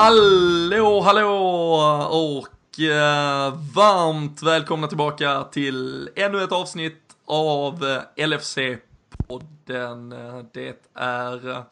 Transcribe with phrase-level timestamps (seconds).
[0.00, 1.28] Hallå, hallå
[2.10, 10.12] och eh, varmt välkomna tillbaka till ännu ett avsnitt av eh, LFC-podden.
[10.12, 11.62] Eh, det är eh,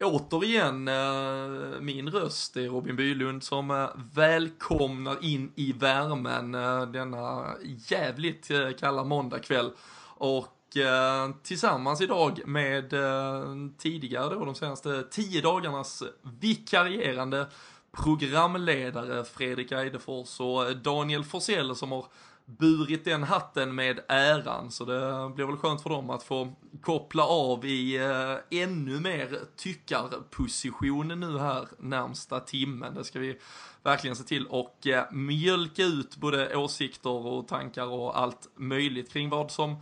[0.00, 1.48] återigen eh,
[1.80, 7.46] min röst, det är Robin Bylund som eh, välkomnar in i värmen eh, denna
[7.88, 9.70] jävligt eh, kalla måndagkväll.
[10.04, 13.44] Och eh, tillsammans idag med eh,
[13.78, 16.02] tidigare då de senaste tio dagarnas
[16.40, 17.46] vikarierande
[17.92, 22.06] programledare Fredrik Eidefors och eh, Daniel Forsell som har
[22.46, 24.70] burit den hatten med äran.
[24.70, 29.38] Så det blir väl skönt för dem att få koppla av i eh, ännu mer
[29.56, 32.94] tyckarposition nu här närmsta timmen.
[32.94, 33.38] Det ska vi
[33.82, 39.28] verkligen se till och eh, mjölka ut både åsikter och tankar och allt möjligt kring
[39.30, 39.76] vad som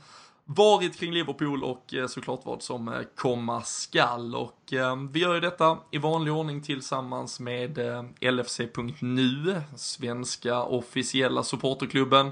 [0.57, 4.35] varit kring Liverpool och eh, såklart vad som eh, komma skall.
[4.35, 7.79] Och eh, vi gör ju detta i vanlig ordning tillsammans med
[8.21, 12.31] LFC.nu, svenska officiella supporterklubben.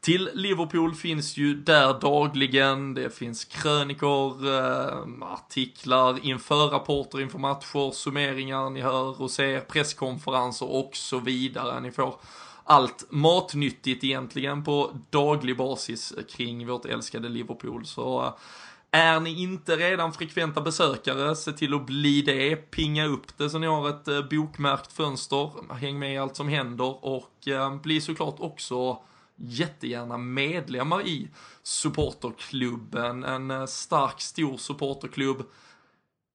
[0.00, 4.46] Till Liverpool finns ju där dagligen, det finns krönikor,
[5.22, 11.80] artiklar, inför rapporter inför matcher, summeringar ni hör och ser, presskonferenser och så vidare.
[11.80, 12.14] Ni får
[12.70, 17.86] allt matnyttigt egentligen på daglig basis kring vårt älskade Liverpool.
[17.86, 18.32] Så eh,
[18.90, 22.56] är ni inte redan frekventa besökare, se till att bli det.
[22.56, 25.74] Pinga upp det så ni har ett eh, bokmärkt fönster.
[25.74, 28.98] Häng med i allt som händer och eh, bli såklart också
[29.36, 31.28] jättegärna medlemmar i
[31.62, 33.24] supporterklubben.
[33.24, 35.42] En stark, stor supporterklubb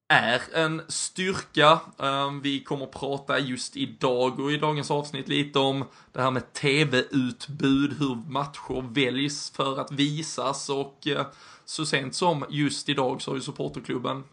[0.08, 1.80] är en styrka.
[1.98, 6.30] Ehm, vi kommer att prata just idag och i dagens avsnitt lite om det här
[6.30, 11.26] med tv-utbud, hur matcher väljs för att visas och eh,
[11.64, 14.24] så sent som just idag så har ju supporterklubben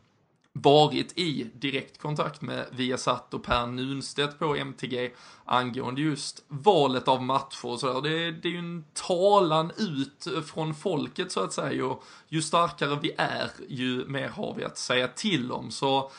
[0.53, 5.11] varit i direkt kontakt med Viasat och Per Nunstedt på MTG
[5.45, 8.09] angående just valet av matcher och sådär.
[8.09, 12.99] Det, det är ju en talan ut från folket så att säga och ju starkare
[13.01, 15.71] vi är ju mer har vi att säga till om.
[15.71, 16.11] Så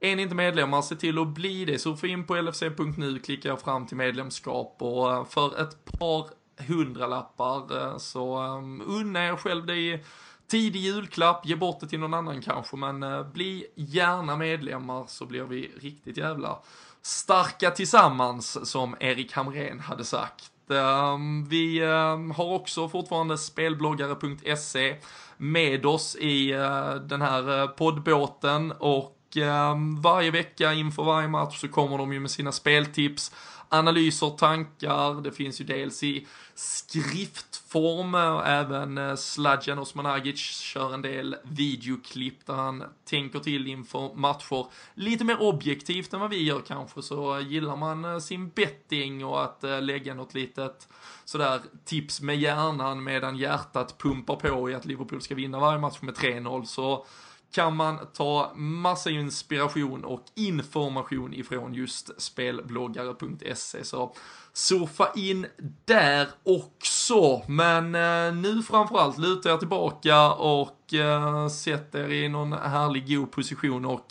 [0.00, 1.78] är ni inte medlemmar, se till att bli det.
[1.78, 6.26] Surfa in på lfc.nu, klicka fram till medlemskap och eh, för ett par
[6.56, 10.04] hundralappar eh, så eh, unna er själv det i
[10.50, 15.26] tidig julklapp, ge bort det till någon annan kanske, men eh, bli gärna medlemmar så
[15.26, 16.58] blir vi riktigt jävla
[17.02, 20.52] starka tillsammans, som Erik Hamrén hade sagt.
[20.70, 24.96] Ehm, vi ehm, har också fortfarande spelbloggare.se
[25.36, 31.60] med oss i eh, den här eh, poddbåten och ehm, varje vecka inför varje match
[31.60, 33.32] så kommer de ju med sina speltips
[33.72, 41.02] analyser, tankar, det finns ju dels i skriftform, och även eh, Sladjan Osmanagic kör en
[41.02, 44.66] del videoklipp där han tänker till inför matcher.
[44.94, 49.44] Lite mer objektivt än vad vi gör kanske, så gillar man eh, sin betting och
[49.44, 50.88] att eh, lägga något litet
[51.24, 55.98] sådär tips med hjärnan medan hjärtat pumpar på i att Liverpool ska vinna varje match
[56.00, 57.06] med 3-0 så
[57.52, 63.84] kan man ta massa inspiration och information ifrån just spelbloggare.se.
[63.84, 64.14] Så
[64.52, 65.46] surfa in
[65.84, 67.42] där också.
[67.48, 73.30] Men eh, nu framförallt luta er tillbaka och eh, sätt er i någon härlig god
[73.32, 74.06] position och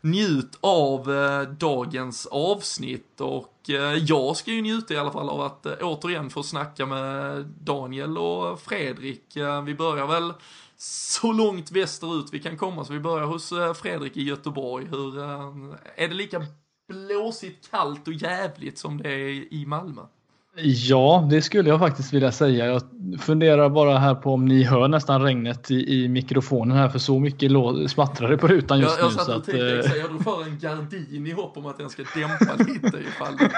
[0.00, 5.40] njut av eh, dagens avsnitt och eh, jag ska ju njuta i alla fall av
[5.40, 9.36] att eh, återigen få snacka med Daniel och Fredrik.
[9.36, 10.32] Eh, vi börjar väl
[10.84, 14.86] så långt västerut vi kan komma så vi börjar hos eh, Fredrik i Göteborg.
[14.90, 15.52] Hur, eh,
[15.96, 16.46] är det lika
[16.88, 20.02] blåsigt, kallt och jävligt som det är i Malmö?
[20.56, 22.66] Ja, det skulle jag faktiskt vilja säga.
[22.66, 22.82] Jag
[23.20, 27.18] funderar bara här på om ni hör nästan regnet i, i mikrofonen här för så
[27.18, 27.52] mycket
[27.90, 29.16] smattrar det på rutan just jag, jag nu.
[29.16, 31.78] satt Så och att, tänkte, eh, jag drog för en gardin i hopp om att
[31.78, 33.50] den ska dämpa lite ifall det...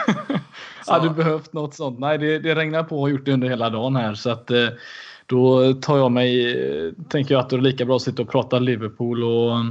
[0.85, 1.99] Så, hade du behövt något sånt?
[1.99, 4.51] Nej, det, det regnar på och har gjort det under hela dagen här så att
[4.51, 4.69] eh,
[5.27, 8.59] då tar jag mig, tänker jag att det är lika bra att sitta och prata
[8.59, 9.65] Liverpool och eh,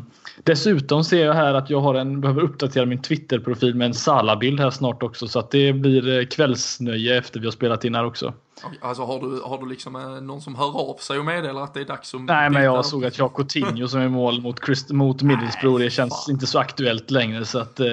[0.44, 4.60] dessutom ser jag här att jag har en, behöver uppdatera min Twitter-profil med en Salah-bild
[4.60, 8.06] här snart också så att det blir eh, kvällsnöje efter vi har spelat in här
[8.06, 8.34] också.
[8.82, 11.74] Alltså har du, har du liksom eh, någon som hör av sig och meddelar att
[11.74, 12.22] det är dags att...
[12.22, 15.80] Nej, men jag såg att jag har Coutinho som är mål mot, Christ, mot Middlesbrough.
[15.80, 16.34] Det känns fan.
[16.34, 17.46] inte så aktuellt längre.
[17.46, 17.88] Så att, eh,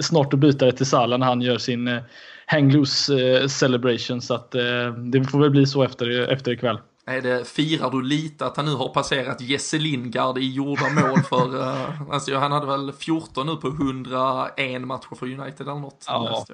[0.00, 2.02] snart att byta det till Salah när han gör sin eh,
[2.50, 4.20] hang loose eh, celebration.
[4.20, 6.78] Så att, eh, det får väl bli så efter, efter ikväll.
[7.06, 11.22] Är det, firar du lite att han nu har passerat Jesse Lingard i gjorda mål
[11.22, 16.04] för, uh, alltså han hade väl 14 nu på 101 matcher för United eller något.
[16.06, 16.46] Ja.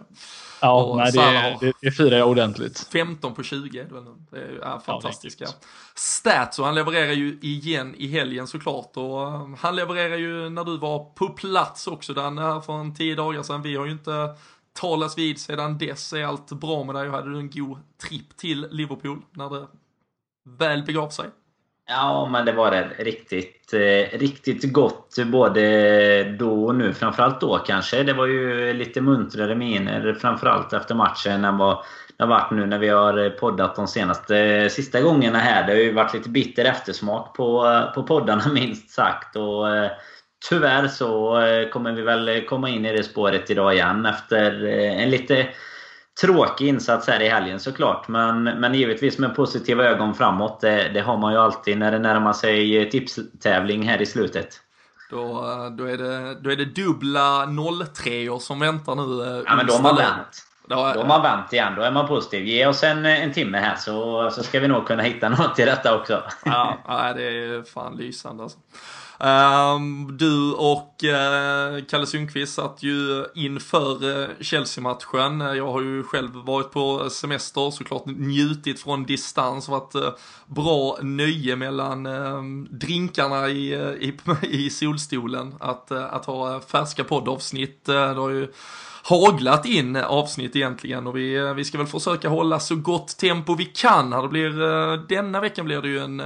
[0.61, 2.89] Ja, Och nej, det, det, det firar jag ordentligt.
[2.93, 4.11] 15 på 20 är det väl nu.
[4.31, 5.67] Det är ja, fantastiska riktigt.
[5.95, 9.17] stats och han levererar ju igen i helgen såklart och
[9.59, 13.63] han levererar ju när du var på plats också Dan, för en tio dagar sedan.
[13.63, 14.35] Vi har ju inte
[14.77, 16.13] talas vid sedan dess.
[16.13, 17.09] Är allt bra med dig?
[17.09, 17.79] Hade du en god
[18.09, 19.67] tripp till Liverpool när det
[20.45, 21.27] väl begav sig?
[21.89, 22.91] Ja, men det var det.
[22.99, 26.93] Riktigt, eh, riktigt gott både då och nu.
[26.93, 28.03] Framförallt då kanske.
[28.03, 31.85] Det var ju lite muntrare miner framförallt efter matchen än vad
[32.17, 35.67] det har varit nu när vi har poddat de senaste sista gångerna här.
[35.67, 39.37] Det har ju varit lite bitter eftersmak på, eh, på poddarna minst sagt.
[39.37, 39.91] Och, eh,
[40.49, 45.03] tyvärr så eh, kommer vi väl komma in i det spåret idag igen efter eh,
[45.03, 45.49] en lite
[46.21, 48.09] tråkig insats här i helgen såklart.
[48.09, 50.61] Men, men givetvis med positiva ögon framåt.
[50.61, 54.61] Det, det har man ju alltid när det närmar sig tipstävling här i slutet.
[55.11, 55.45] Då,
[55.79, 57.49] då, är det, då är det dubbla
[57.95, 59.45] 03 som väntar nu.
[59.47, 60.47] Ja, men då har man vänt.
[60.69, 61.73] Då, då har man vänt igen.
[61.77, 62.47] Då är man positiv.
[62.47, 65.67] Ge oss en, en timme här så, så ska vi nog kunna hitta något till
[65.67, 66.23] detta också.
[66.45, 68.59] Ja, det är fan lysande alltså.
[69.21, 75.41] Ehm, du och eh, Kalle Sundqvist satt ju inför eh, Chelsea-matchen.
[75.41, 80.11] Jag har ju själv varit på semester, såklart njutit från distans, varit eh,
[80.47, 87.85] bra nöje mellan ehm, drinkarna i, i, i solstolen att, att ha färska poddavsnitt.
[87.85, 88.53] det har ju
[89.03, 93.65] haglat in avsnitt egentligen och vi, vi ska väl försöka hålla så gott tempo vi
[93.65, 94.23] kan här.
[94.23, 96.23] Det blir, denna veckan blir det ju en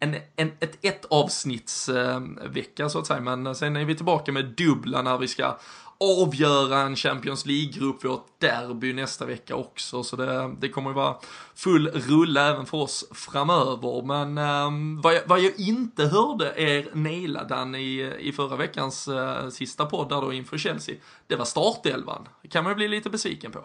[0.00, 5.02] en, en, ett, ett avsnittsvecka så att säga, men sen är vi tillbaka med dubbla
[5.02, 5.58] när vi ska
[6.00, 8.04] avgöra en Champions League-grupp.
[8.04, 11.16] Vi har ett derby nästa vecka också, så det, det kommer ju vara
[11.54, 14.02] full rulle även för oss framöver.
[14.02, 19.08] Men eh, vad, jag, vad jag inte hörde er naila Dan i, i förra veckans
[19.08, 20.94] eh, sista podd där då inför Chelsea,
[21.26, 22.28] det var startelvan.
[22.42, 23.64] Det kan man ju bli lite besviken på.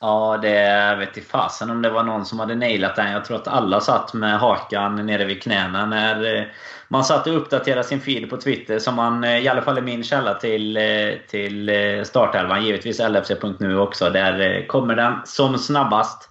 [0.00, 3.12] Ja, det vet i fasen om det var någon som hade nailat den.
[3.12, 6.44] Jag tror att alla satt med hakan nere vid knäna när eh,
[6.88, 9.82] man satt och uppdaterade sin feed på Twitter, som man eh, i alla fall är
[9.82, 11.70] min källa till, eh, till
[12.04, 12.64] startelvan.
[12.64, 14.10] Givetvis LFC.nu också.
[14.10, 16.30] Där kommer den som snabbast.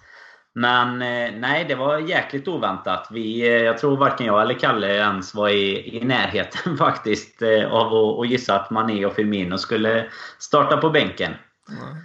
[0.54, 0.98] Men
[1.40, 3.08] nej, det var jäkligt oväntat.
[3.10, 8.20] Vi, jag tror varken jag eller Kalle ens var i, i närheten faktiskt av att,
[8.20, 10.06] att gissa att Mané och Firmino skulle
[10.38, 11.34] starta på bänken.
[11.68, 11.96] Mm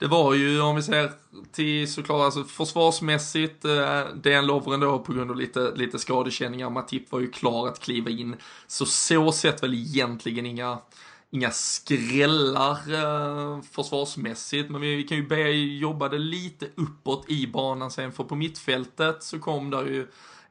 [0.00, 1.10] det var ju, om vi ser
[1.52, 7.12] till såklart, alltså försvarsmässigt, eh, DN Lovren då på grund av lite, lite skadekänningar, Matip
[7.12, 8.36] var ju klar att kliva in.
[8.66, 10.78] Så så sett väl egentligen inga,
[11.30, 17.46] inga skrällar eh, försvarsmässigt, men vi, vi kan ju be jobba det lite uppåt i
[17.46, 20.06] banan sen, för på mittfältet så kom där ju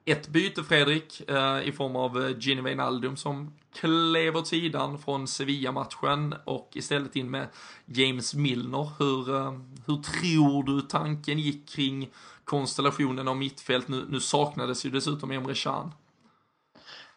[0.06, 5.28] ett byte Fredrik eh, i form av eh, Gini Wijnaldum som klev åt sidan från
[5.28, 7.48] Sevilla-matchen och istället in med
[7.86, 8.90] James Milner.
[9.00, 9.54] Hur, eh,
[9.86, 12.10] hur tror du tanken gick kring
[12.44, 13.88] konstellationen av mittfält?
[13.88, 15.92] Nu, nu saknades ju dessutom Emre Can.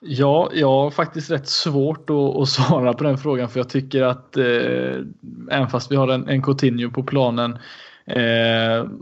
[0.00, 4.02] Ja, jag har faktiskt rätt svårt att, att, svara på den frågan för jag tycker
[4.02, 4.44] att eh,
[5.50, 7.58] även fast vi har en, en Coutinho på planen Eh,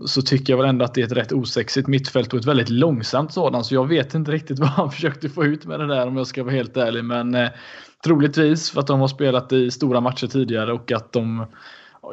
[0.07, 2.69] så tycker jag väl ändå att det är ett rätt osexigt mittfält och ett väldigt
[2.69, 3.67] långsamt sådant.
[3.67, 6.27] Så jag vet inte riktigt vad han försökte få ut med det där om jag
[6.27, 7.05] ska vara helt ärlig.
[7.05, 7.49] Men eh,
[8.05, 11.47] troligtvis för att de har spelat i stora matcher tidigare och att de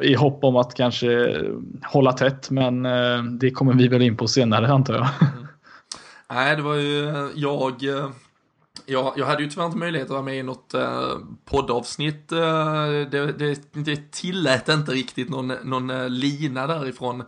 [0.02, 1.40] i hopp om att kanske
[1.82, 2.50] hålla tätt.
[2.50, 5.08] Men eh, det kommer vi väl in på senare antar jag.
[5.20, 5.46] Mm.
[6.30, 7.82] Nej, det var ju jag
[8.86, 12.32] jag, jag hade ju tyvärr inte möjlighet att vara med i något eh, poddavsnitt.
[12.32, 17.24] Eh, det, det, det tillät inte riktigt någon, någon eh, lina därifrån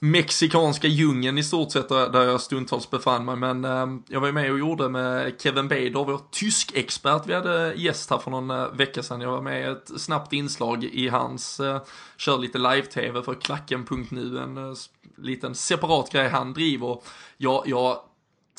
[0.00, 3.36] mexikanska djungeln i stort sett där, jag stundtals befann mig.
[3.36, 7.22] Men eh, jag var med och gjorde med Kevin Bader, vår tysk-expert.
[7.26, 9.20] Vi hade gäst här för någon eh, vecka sedan.
[9.20, 11.82] Jag var med i ett snabbt inslag i hans, eh,
[12.16, 14.74] kör lite live-tv för klacken.nu, en eh,
[15.16, 17.00] liten separat grej han driver.
[17.36, 18.00] Jag, jag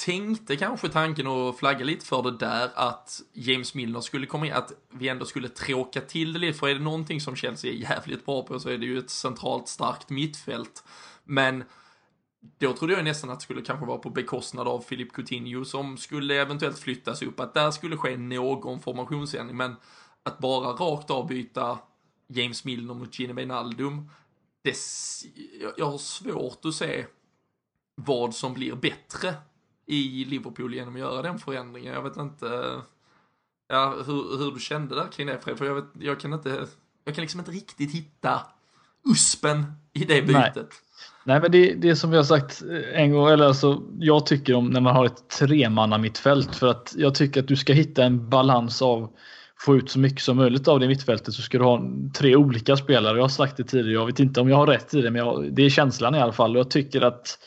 [0.05, 4.53] tänkte kanske tanken och flagga lite för det där att James Milner skulle komma in,
[4.53, 7.75] att vi ändå skulle tråka till det lite, för är det någonting som Chelsea är
[7.75, 10.83] jävligt bra på så är det ju ett centralt starkt mittfält.
[11.23, 11.63] Men
[12.57, 15.97] då trodde jag nästan att det skulle kanske vara på bekostnad av Filip Coutinho som
[15.97, 19.75] skulle eventuellt flyttas upp, att där skulle ske någon formationsändring, men
[20.23, 21.79] att bara rakt av byta
[22.27, 24.09] James Milner mot Gino Wijnaldum,
[24.61, 24.77] det,
[25.77, 27.05] jag har svårt att se
[27.95, 29.35] vad som blir bättre
[29.89, 31.93] i Liverpool genom att göra den förändringen.
[31.93, 32.81] Jag vet inte
[33.69, 36.67] ja, hur, hur du kände där kring det Fred, för jag, vet, jag kan inte,
[37.05, 38.41] jag kan liksom inte riktigt hitta
[39.11, 40.55] uspen i det bytet.
[40.55, 40.65] Nej.
[41.23, 44.67] Nej, men det, det som vi har sagt en gång, eller alltså, jag tycker om
[44.67, 48.29] när man har ett tremanna mittfält för att jag tycker att du ska hitta en
[48.29, 49.09] balans av
[49.59, 51.81] få ut så mycket som möjligt av det mittfältet så ska du ha
[52.13, 53.17] tre olika spelare.
[53.17, 55.25] Jag har sagt det tidigare, jag vet inte om jag har rätt i det, men
[55.25, 56.55] jag, det är känslan i alla fall.
[56.55, 57.39] Och jag tycker att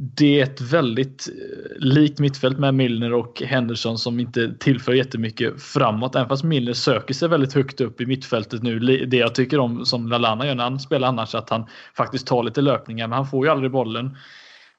[0.00, 5.62] det är ett väldigt eh, likt mittfält med Milner och Henderson som inte tillför jättemycket
[5.62, 6.14] framåt.
[6.14, 8.78] Även fast Milner söker sig väldigt högt upp i mittfältet nu.
[9.06, 12.42] Det jag tycker om som Lalana gör när han spelar annars att han faktiskt tar
[12.42, 14.16] lite löpningar men han får ju aldrig bollen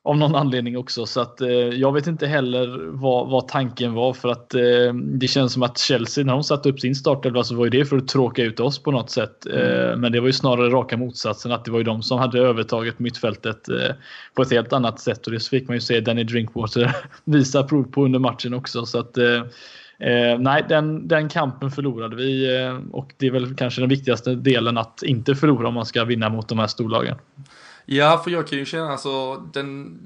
[0.04, 1.06] av någon anledning också.
[1.06, 5.28] Så att, eh, jag vet inte heller vad, vad tanken var för att eh, det
[5.28, 7.98] känns som att Chelsea när de satte upp sin startelva så var ju det för
[7.98, 9.46] att tråka ut oss på något sätt.
[9.46, 10.02] Eh, mm.
[10.02, 13.00] men det var ju snarare raka motsatsen att det var ju de som hade övertaget
[13.00, 13.96] mittfältet eh,
[14.34, 17.84] på ett helt annat sätt och det fick man ju se Danny Drinkwater visa prov
[17.84, 18.86] på under matchen också.
[18.86, 19.44] Så att, eh,
[20.02, 24.36] Eh, nej, den, den kampen förlorade vi eh, och det är väl kanske den viktigaste
[24.36, 27.18] delen att inte förlora om man ska vinna mot de här storlagen.
[27.92, 30.00] Ja, för jag kan ju känna alltså den,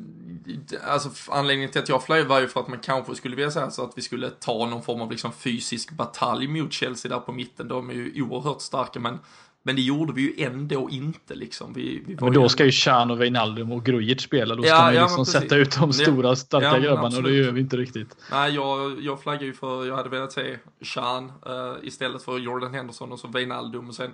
[0.88, 3.72] alltså anledningen till att jag flög var ju för att man kanske skulle vilja säga
[3.72, 7.32] så att vi skulle ta någon form av liksom fysisk batalj mot Chelsea där på
[7.32, 7.68] mitten.
[7.68, 9.20] De är ju oerhört starka, men
[9.66, 11.74] men det gjorde vi ju ändå inte liksom.
[11.74, 12.50] Vi, vi men då ju...
[12.50, 14.56] ska ju Chan och Wijnaldum och Grujic spela.
[14.56, 17.24] Då ska ja, man ju ja, liksom sätta ut de stora starka ja, grabbarna och
[17.24, 18.16] det gör vi inte riktigt.
[18.32, 22.74] Nej, jag, jag flaggar ju för, jag hade velat se Chan uh, istället för Jordan
[22.74, 24.12] Henderson och så Wijnaldum och sen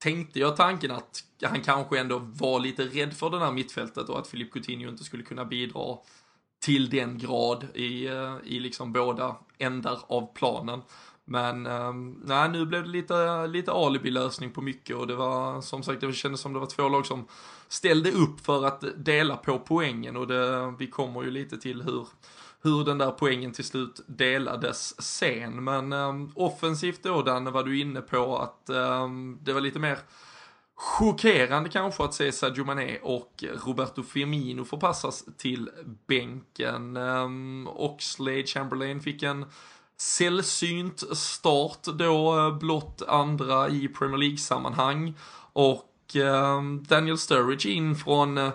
[0.00, 4.18] tänkte jag tanken att han kanske ändå var lite rädd för det här mittfältet och
[4.18, 5.96] att Filip Coutinho inte skulle kunna bidra
[6.64, 10.82] till den grad i, eh, i liksom båda ändar av planen.
[11.24, 15.82] Men ehm, nej, nu blev det lite, lite alibi-lösning på mycket och det var som
[15.82, 17.26] sagt, det kändes som det var två lag som
[17.68, 22.06] ställde upp för att dela på poängen och det, vi kommer ju lite till hur,
[22.62, 25.64] hur den där poängen till slut delades sen.
[25.64, 29.98] Men um, offensivt då Danne var du inne på att um, det var lite mer
[30.74, 35.70] chockerande kanske att se Sadio Mané och Roberto Firmino förpassas till
[36.06, 36.96] bänken.
[36.96, 39.46] Um, Oxlade Chamberlain fick en
[39.96, 45.14] sällsynt start då, eh, blott andra i Premier League-sammanhang.
[45.52, 45.86] Och
[46.80, 48.52] Daniel Sturridge in från eh,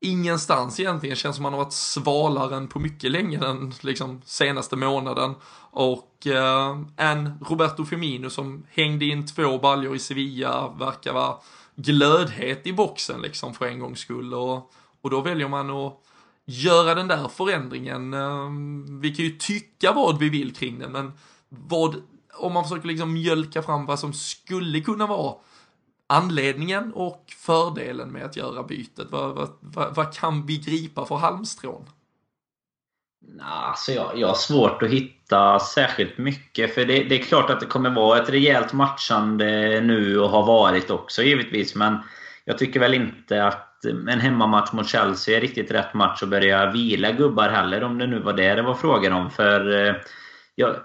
[0.00, 1.16] ingenstans egentligen.
[1.16, 5.34] Känns som han har varit svalare än på mycket länge den liksom, senaste månaden.
[5.70, 11.36] Och eh, en Roberto Firmino som hängde in två baljor i Sevilla verkar vara
[11.76, 14.34] glödhet i boxen liksom för en gångs skull.
[14.34, 16.02] Och, och då väljer man att
[16.44, 18.14] göra den där förändringen.
[18.14, 18.50] Eh,
[19.00, 21.12] vi kan ju tycka vad vi vill kring den, men
[21.48, 22.02] vad,
[22.34, 25.34] om man försöker liksom mjölka fram vad som skulle kunna vara
[26.08, 29.06] anledningen och fördelen med att göra bytet?
[29.10, 31.84] Vad, vad, vad, vad kan vi gripa för halmstrån?
[33.40, 36.74] Alltså jag, jag har svårt att hitta särskilt mycket.
[36.74, 40.46] För det, det, är klart att det kommer vara ett rejält matchande nu och har
[40.46, 41.74] varit också givetvis.
[41.74, 41.98] Men
[42.44, 46.70] jag tycker väl inte att en hemmamatch mot Chelsea är riktigt rätt match att börja
[46.70, 47.82] vila gubbar heller.
[47.84, 49.30] Om det nu var det det var frågan om.
[49.30, 49.94] För eh,
[50.54, 50.76] jag,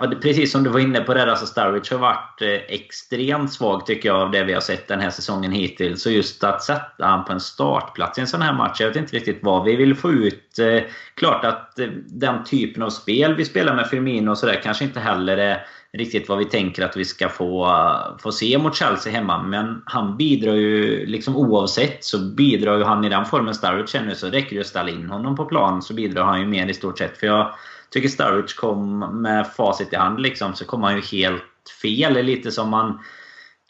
[0.00, 3.86] Ja, precis som du var inne på där, alltså Sturridge har varit eh, extremt svag
[3.86, 6.02] tycker jag av det vi har sett den här säsongen hittills.
[6.02, 8.96] Så just att sätta han på en startplats i en sån här match, jag vet
[8.96, 10.58] inte riktigt vad vi vill få ut.
[10.58, 10.82] Eh,
[11.14, 15.00] klart att eh, den typen av spel vi spelar med Firmino och sådär kanske inte
[15.00, 17.72] heller är riktigt vad vi tänker att vi ska få,
[18.18, 19.42] få se mot Chelsea hemma.
[19.42, 24.02] Men han bidrar ju, liksom oavsett, så bidrar ju han i den formen Sturridge är
[24.02, 26.66] nu så räcker det att ställa in honom på plan så bidrar han ju mer
[26.66, 27.18] i stort sett.
[27.18, 27.54] För jag
[27.92, 31.42] tycker Sturridge kom med facit i hand liksom, så kom han ju helt
[31.82, 32.24] fel.
[32.24, 32.98] Lite som man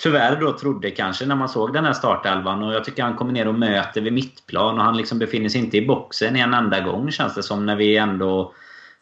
[0.03, 2.63] tyvärr då trodde kanske när man såg den här startelvan.
[2.63, 5.61] Och jag tycker han kommer ner och möter vid mittplan och han liksom befinner sig
[5.61, 8.55] inte i boxen en enda gång känns det som när vi ändå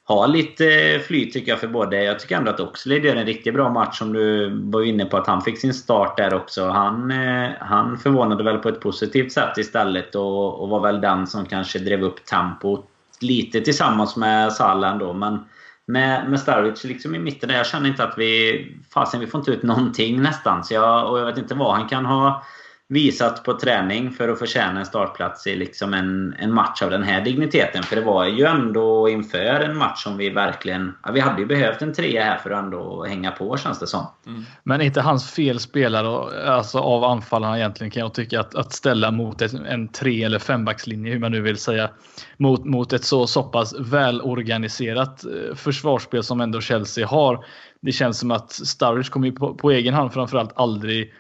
[0.05, 0.65] har lite
[1.07, 2.03] flyt tycker jag för både.
[2.03, 5.17] Jag tycker ändå att Oxlade gör en riktigt bra match som du var inne på
[5.17, 6.69] att han fick sin start där också.
[6.69, 11.27] Han, eh, han förvånade väl på ett positivt sätt istället och, och var väl den
[11.27, 12.87] som kanske drev upp tempot
[13.23, 15.13] lite tillsammans med Salah ändå.
[15.13, 15.39] Men
[15.87, 18.77] med, med Sturridge liksom i mitten där, jag känner inte att vi...
[18.95, 20.65] Fasen, vi får inte ut någonting nästan.
[20.65, 22.45] Så jag, och jag vet inte vad han kan ha
[22.91, 27.03] visat på träning för att förtjäna en startplats i liksom en, en match av den
[27.03, 27.83] här digniteten.
[27.83, 30.95] För det var ju ändå inför en match som vi verkligen...
[31.05, 33.87] Ja, vi hade ju behövt en trea här för att ändå hänga på känns det
[33.87, 34.07] som.
[34.27, 34.45] Mm.
[34.63, 39.11] Men inte hans fel spelare alltså av anfallarna egentligen kan jag tycka att, att ställa
[39.11, 41.91] mot ett, en tre eller fembackslinje hur man nu vill säga.
[42.37, 47.45] Mot, mot ett så, så pass välorganiserat eh, försvarsspel som ändå Chelsea har.
[47.83, 51.13] Det känns som att Sturridge kommer på, på egen hand framförallt aldrig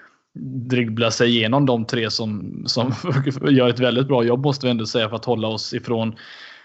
[0.69, 2.95] dribbla sig igenom de tre som, som
[3.51, 6.15] gör ett väldigt bra jobb måste vi ändå säga för att hålla oss ifrån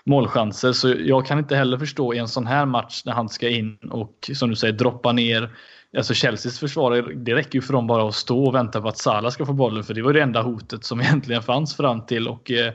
[0.06, 0.74] målchanser.
[0.74, 3.78] Så jag kan inte heller förstå i en sån här match när han ska in
[3.92, 5.50] och som du säger droppa ner.
[5.98, 8.98] Alltså Chelseas försvarare, det räcker ju för dem bara att stå och vänta på att
[8.98, 12.28] Salah ska få bollen för det var det enda hotet som egentligen fanns fram till.
[12.28, 12.74] Och, eh,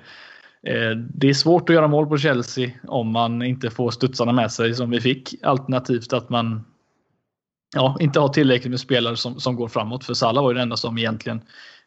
[0.67, 4.53] eh, det är svårt att göra mål på Chelsea om man inte får studsarna med
[4.53, 5.35] sig som vi fick.
[5.43, 6.65] Alternativt att man
[7.75, 10.05] ja, inte har tillräckligt med spelare som, som går framåt.
[10.05, 11.41] För Salah var ju den enda som egentligen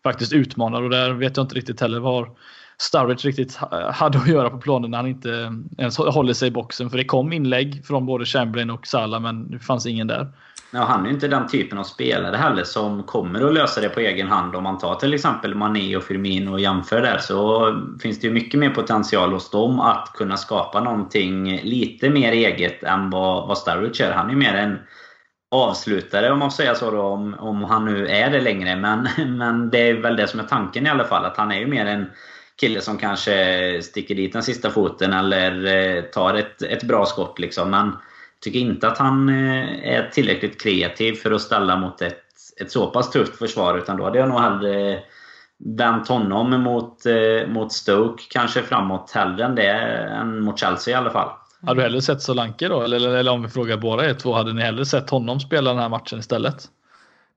[0.04, 2.30] faktiskt utmanar och där vet jag inte riktigt heller var
[2.78, 3.56] Sturridge riktigt
[3.92, 6.90] hade att göra på planen när han inte eh, ens håller sig i boxen.
[6.90, 10.28] För det kom inlägg från både Chamberlain och Salah men det fanns ingen där.
[10.72, 13.90] Ja, han är ju inte den typen av spelare heller som kommer att lösa det
[13.90, 14.56] på egen hand.
[14.56, 17.68] Om man tar till exempel Mané och Firmino och jämför där så
[18.02, 22.84] finns det ju mycket mer potential hos dem att kunna skapa någonting lite mer eget
[22.84, 24.12] än vad, vad Sturridge är.
[24.12, 24.80] Han är ju mer en
[25.54, 28.76] avslutare om man får säga så då, om, om han nu är det längre.
[28.76, 29.08] Men,
[29.38, 31.26] men det är väl det som är tanken i alla fall.
[31.26, 32.06] Att han är ju mer en
[32.56, 37.40] kille som kanske sticker dit den sista foten eller eh, tar ett, ett bra skott.
[37.40, 37.70] Liksom.
[37.70, 37.92] Men
[38.42, 42.24] tycker inte att han eh, är tillräckligt kreativ för att ställa mot ett,
[42.62, 43.78] ett så pass tufft försvar.
[43.78, 45.00] Utan då hade jag nog hellre
[45.78, 50.98] vänt honom mot, eh, mot Stoke kanske framåt hellre än det än mot Chelsea i
[50.98, 51.30] alla fall.
[51.64, 52.82] Hade du hellre sett Solanke då?
[52.82, 55.70] Eller, eller, eller om vi frågar båda er två, hade ni hellre sett honom spela
[55.70, 56.70] den här matchen istället?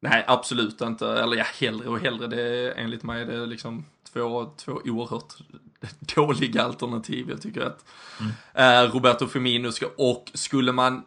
[0.01, 1.09] Nej, absolut inte.
[1.09, 2.27] Eller ja, hellre och hellre.
[2.27, 5.35] Det är, enligt mig är det liksom två, två oerhört
[6.15, 7.31] dåliga alternativ.
[7.31, 7.85] Jag tycker att
[8.21, 8.85] mm.
[8.85, 11.03] eh, Roberto Firmino ska, och skulle man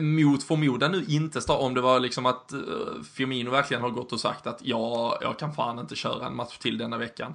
[0.00, 4.12] mot förmodan nu inte starta, om det var liksom att uh, Firmino verkligen har gått
[4.12, 7.34] och sagt att ja, jag kan fan inte köra en match till denna veckan.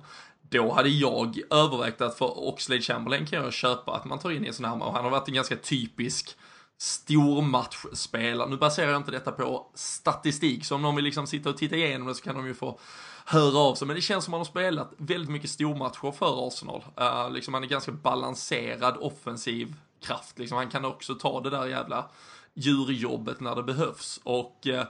[0.49, 4.45] Då hade jag övervägt att för Oxlade Chamberlain kan jag köpa att man tar in
[4.45, 6.37] i en sån här, och han har varit en ganska typisk
[6.77, 8.49] stormatchspelare.
[8.49, 11.75] Nu baserar jag inte detta på statistik, så om någon vill liksom sitta och titta
[11.75, 12.79] igenom det så kan de ju få
[13.25, 13.87] höra av sig.
[13.87, 16.83] Men det känns som att han har spelat väldigt mycket stormatcher för Arsenal.
[17.01, 20.39] Uh, liksom han är ganska balanserad offensiv kraft.
[20.39, 22.09] Liksom han kan också ta det där jävla
[22.53, 24.19] djurjobbet när det behövs.
[24.23, 24.83] Och uh,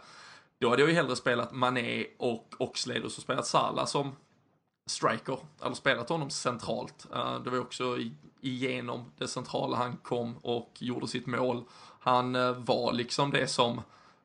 [0.59, 4.15] då hade jag ju hellre spelat Mané och Oxlade och så spelat Salah som
[4.87, 7.07] striker, eller spelat honom centralt.
[7.13, 7.97] Eh, det var också
[8.41, 11.63] igenom det centrala han kom och gjorde sitt mål.
[11.99, 13.81] Han eh, var liksom det som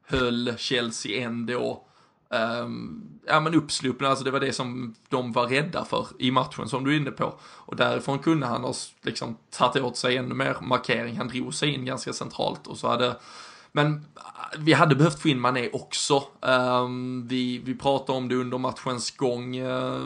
[0.06, 1.84] höll Chelsea ändå
[2.32, 6.68] um, ja, men uppsluppna, alltså det var det som de var rädda för i matchen
[6.68, 7.34] som du är inne på.
[7.42, 11.74] Och därifrån kunde han ha liksom tagit åt sig ännu mer markering, han drog sig
[11.74, 13.16] in ganska centralt och så hade
[13.72, 16.22] men eh, vi hade behövt få in Mané också.
[16.42, 20.00] Ehm, vi, vi pratade om det under matchens gång, eh,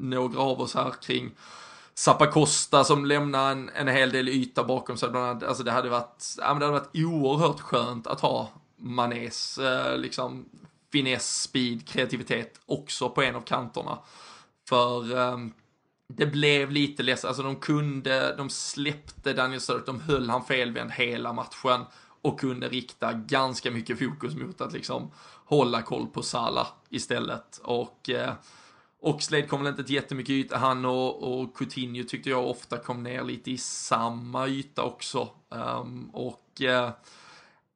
[0.00, 1.30] några av oss här kring
[1.94, 5.10] Zappacosta som lämnar en, en hel del yta bakom sig.
[5.10, 8.48] Bland annat, alltså det hade varit, ja, men det hade varit oerhört skönt att ha
[8.76, 10.48] Manés eh, liksom
[10.92, 13.98] finess, speed, kreativitet också på en av kanterna.
[14.68, 15.38] För eh,
[16.08, 20.90] det blev lite ledsamt, alltså de kunde, de släppte Daniel Sturridge, de höll han felvänd
[20.90, 21.84] hela matchen
[22.22, 25.10] och kunde rikta ganska mycket fokus mot att liksom
[25.44, 27.60] hålla koll på Salah istället.
[27.64, 28.32] Och eh,
[29.02, 33.02] Oxlade kom väl inte till jättemycket yta, han och, och Coutinho tyckte jag ofta kom
[33.02, 35.28] ner lite i samma yta också.
[35.48, 36.90] Um, och eh,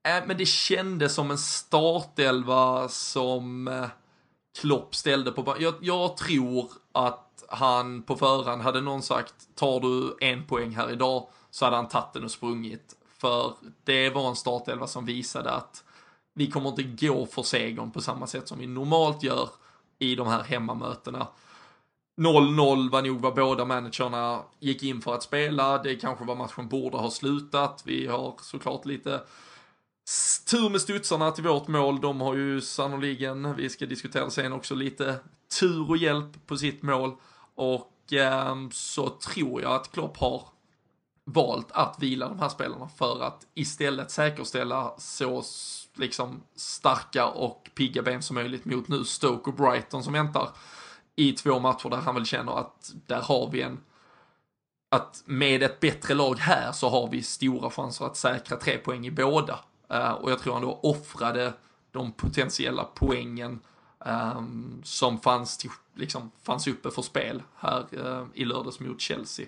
[0.05, 3.87] eh, men det kändes som en startelva som eh,
[4.61, 10.17] Klopp ställde på jag, jag tror att han på förhand, hade någon sagt tar du
[10.21, 12.97] en poäng här idag så hade han tagit den och sprungit.
[13.25, 15.85] För det var en startelva som visade att
[16.35, 19.49] vi kommer inte gå för segern på samma sätt som vi normalt gör
[19.99, 21.27] i de här hemmamötena.
[22.21, 25.79] 0-0 var nog vad båda managerna gick in för att spela.
[25.79, 27.83] Det kanske var matchen borde ha slutat.
[27.87, 29.21] Vi har såklart lite
[30.51, 32.01] Tur med studsarna till vårt mål.
[32.01, 35.17] De har ju sannoliken, vi ska diskutera sen också, lite
[35.61, 37.15] tur och hjälp på sitt mål.
[37.55, 40.54] Och eh, så tror jag att Klopp har
[41.25, 45.43] valt att vila de här spelarna för att istället säkerställa så
[45.95, 50.49] liksom starka och pigga ben som möjligt mot nu Stoke och Brighton som väntar
[51.17, 53.81] i två matcher där han väl känner att där har vi en
[54.95, 59.07] att med ett bättre lag här så har vi stora chanser att säkra tre poäng
[59.07, 59.59] i båda.
[59.93, 61.53] Uh, och jag tror han då offrade
[61.91, 63.61] de potentiella poängen
[63.99, 69.47] um, som fanns, till, liksom, fanns uppe för spel här uh, i lördags mot Chelsea.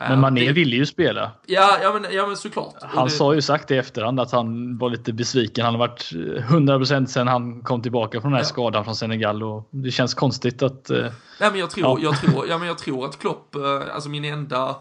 [0.00, 0.52] Men eh, Mané det...
[0.52, 1.32] ville ju spela.
[1.46, 2.74] Ja, ja, men, ja men såklart.
[2.80, 3.10] Han det...
[3.10, 5.64] sa ju sagt i efterhand att han var lite besviken.
[5.64, 8.48] Han har varit 100% sen han kom tillbaka från den här ja.
[8.48, 10.88] skadan från Senegal och det känns konstigt att...
[10.88, 11.10] Nej,
[11.50, 11.98] men jag tror, ja.
[12.02, 13.56] jag tror, ja, men jag tror att Klopp,
[13.92, 14.76] alltså min enda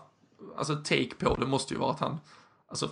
[0.57, 2.19] alltså take på det måste ju vara att han
[2.69, 2.89] alltså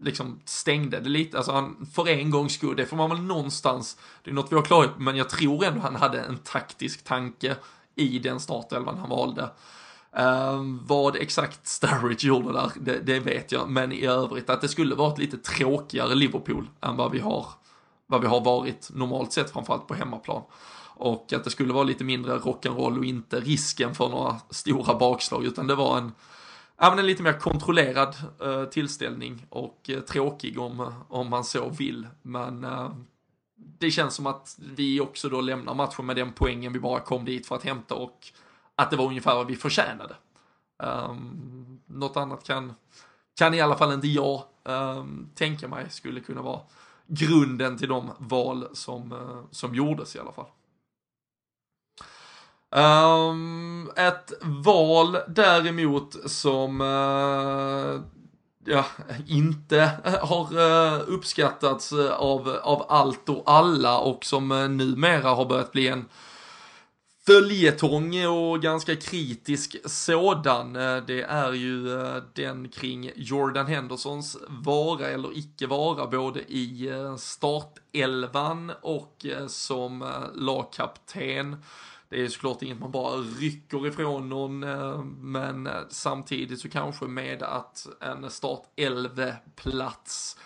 [0.00, 1.36] liksom stängde det lite.
[1.36, 4.56] Alltså han, för en gångs skull, det får man väl någonstans, det är något vi
[4.56, 7.56] har klarat men jag tror ändå han hade en taktisk tanke
[7.94, 9.50] i den startelvan han valde.
[10.18, 14.68] Uh, vad exakt Sturridge gjorde där, det, det, vet jag, men i övrigt att det
[14.68, 17.46] skulle vara ett lite tråkigare Liverpool än vad vi har,
[18.06, 20.42] vad vi har varit normalt sett, framförallt på hemmaplan.
[20.94, 25.44] Och att det skulle vara lite mindre rock'n'roll och inte risken för några stora bakslag,
[25.44, 26.12] utan det var en,
[26.78, 32.06] ja, en lite mer kontrollerad uh, tillställning och uh, tråkig om, om man så vill.
[32.22, 32.90] Men uh,
[33.78, 37.24] det känns som att vi också då lämnar matchen med den poängen vi bara kom
[37.24, 38.32] dit för att hämta och
[38.80, 40.14] att det var ungefär vad vi förtjänade.
[40.78, 42.74] Um, något annat kan,
[43.38, 46.60] kan i alla fall inte jag um, tänka mig skulle kunna vara
[47.06, 50.46] grunden till de val som, uh, som gjordes i alla fall.
[52.72, 58.00] Um, ett val däremot som uh,
[58.64, 58.84] ja,
[59.26, 59.90] inte
[60.22, 65.88] har uh, uppskattats av, av allt och alla och som uh, numera har börjat bli
[65.88, 66.06] en
[67.30, 70.76] följetong och ganska kritisk sådan.
[70.76, 76.88] Eh, det är ju eh, den kring Jordan Hendersons vara eller icke vara både i
[76.88, 81.56] eh, startelvan och som lagkapten.
[82.08, 84.60] Det är såklart inget man bara rycker ifrån någon,
[85.32, 90.36] men samtidigt så kanske med att en startelveplats plats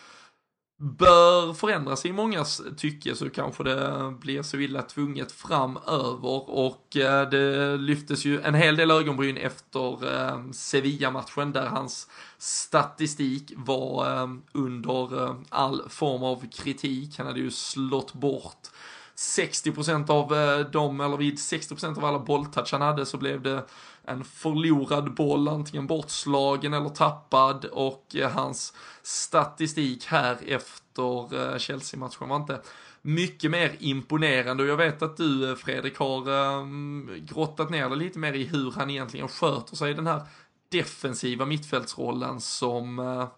[0.79, 7.29] bör förändras i mångas tycke så kanske det blir så illa tvunget framöver och eh,
[7.29, 12.09] det lyftes ju en hel del ögonbryn efter eh, Sevilla-matchen där hans
[12.39, 17.19] statistik var eh, under all form av kritik.
[17.19, 18.69] Han hade ju slått bort
[19.17, 20.29] 60% av
[20.71, 23.65] dem, eller vid 60% av alla bolltouch han hade så blev det
[24.07, 32.29] en förlorad boll, antingen bortslagen eller tappad och eh, hans statistik här efter eh, Chelsea-matchen
[32.29, 32.61] var inte
[33.03, 37.99] mycket mer imponerande och jag vet att du eh, Fredrik har ehm, grottat ner dig
[37.99, 40.23] lite mer i hur han egentligen sköter sig i den här
[40.71, 43.29] defensiva mittfältsrollen som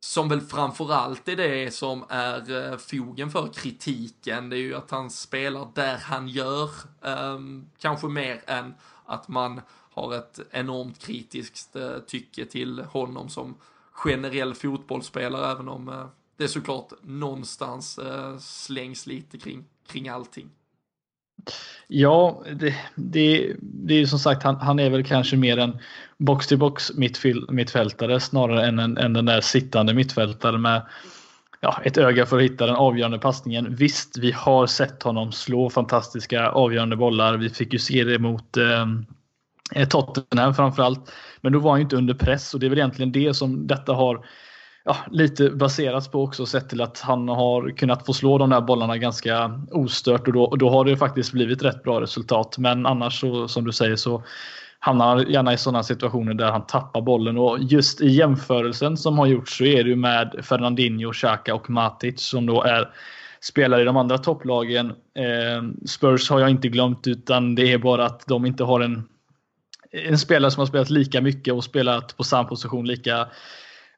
[0.00, 4.50] som väl framförallt är det som är fogen för kritiken.
[4.50, 8.74] Det är ju att han spelar där han gör, um, kanske mer än
[9.06, 9.60] att man
[9.94, 13.54] har ett enormt kritiskt eh, tycke till honom som
[13.92, 20.50] generell fotbollsspelare, även om eh, det såklart någonstans eh, slängs lite kring, kring allting.
[21.86, 25.78] Ja, det, det, det är ju som sagt, han, han är väl kanske mer en
[26.18, 26.92] box-till-box
[27.48, 30.86] mittfältare snarare än, en, än den där sittande mittfältaren med
[31.60, 33.76] ja, ett öga för att hitta den avgörande passningen.
[33.76, 37.36] Visst, vi har sett honom slå fantastiska avgörande bollar.
[37.36, 38.86] Vi fick ju se det mot eh,
[39.72, 41.12] Eh, Tottenham framförallt.
[41.40, 43.66] Men då var han ju inte under press och det är väl egentligen det som
[43.66, 44.26] detta har
[44.84, 48.60] ja, lite baserats på också sett till att han har kunnat få slå de där
[48.60, 52.58] bollarna ganska ostört och då, och då har det faktiskt blivit rätt bra resultat.
[52.58, 54.22] Men annars så som du säger så
[54.78, 59.18] hamnar han gärna i sådana situationer där han tappar bollen och just i jämförelsen som
[59.18, 62.88] har gjorts så är det ju med Fernandinho, Xhaka och Matic som då är
[63.40, 64.86] spelare i de andra topplagen.
[64.90, 69.08] Eh, Spurs har jag inte glömt utan det är bara att de inte har en
[69.94, 73.28] en spelare som har spelat lika mycket och spelat på samma position lika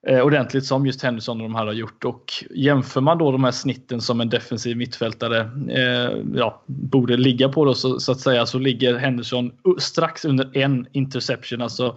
[0.06, 2.04] eh, ordentligt som just Henderson och de här har gjort.
[2.04, 7.48] Och jämför man då de här snitten som en defensiv mittfältare eh, ja, borde ligga
[7.48, 11.96] på då, så, så, att säga så ligger Henderson strax under en interception, alltså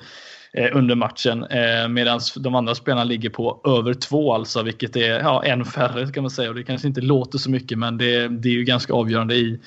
[0.54, 1.44] eh, under matchen.
[1.44, 6.12] Eh, Medan de andra spelarna ligger på över två alltså, vilket är ja, en färre
[6.12, 6.50] kan man säga.
[6.50, 9.60] Och det kanske inte låter så mycket men det, det är ju ganska avgörande i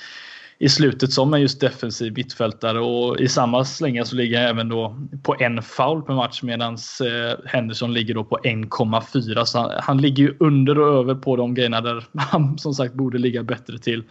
[0.63, 4.69] i slutet som en just defensiv mittfältare och i samma slänga så ligger han även
[4.69, 9.71] då på en foul per match medan eh, Henderson ligger då på 1,4 så han,
[9.83, 13.43] han, ligger ju under och över på de grejerna där han som sagt borde ligga
[13.43, 14.05] bättre till.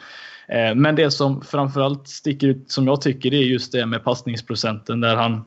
[0.48, 4.04] Eh, men det som framförallt sticker ut som jag tycker det är just det med
[4.04, 5.44] passningsprocenten där han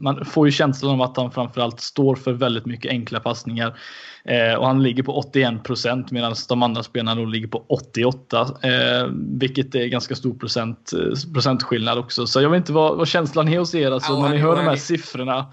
[0.00, 3.78] man får ju känslan av att han framförallt står för väldigt mycket enkla passningar.
[4.24, 8.40] Eh, och han ligger på 81 procent medan de andra spelarna då ligger på 88.
[8.40, 12.26] Eh, vilket är ganska stor procent, eh, procentskillnad också.
[12.26, 14.56] Så jag vet inte vad, vad känslan är hos er alltså, ja, när ni hör
[14.56, 15.46] de här siffrorna.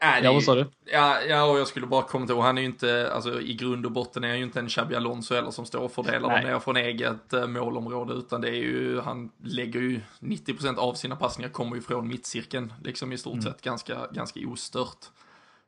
[0.00, 0.66] Äh, ja, vad sa du?
[0.84, 3.86] Ja, ja, och jag skulle bara komma till, han är ju inte, alltså i grund
[3.86, 6.50] och botten är han ju inte en Xabi Alonso eller som står och fördelar dem
[6.50, 11.16] ner från eget äh, målområde, utan det är ju, han lägger ju 90% av sina
[11.16, 13.44] passningar kommer ju från mittcirkeln, liksom i stort mm.
[13.44, 15.06] sett ganska, ganska ostört.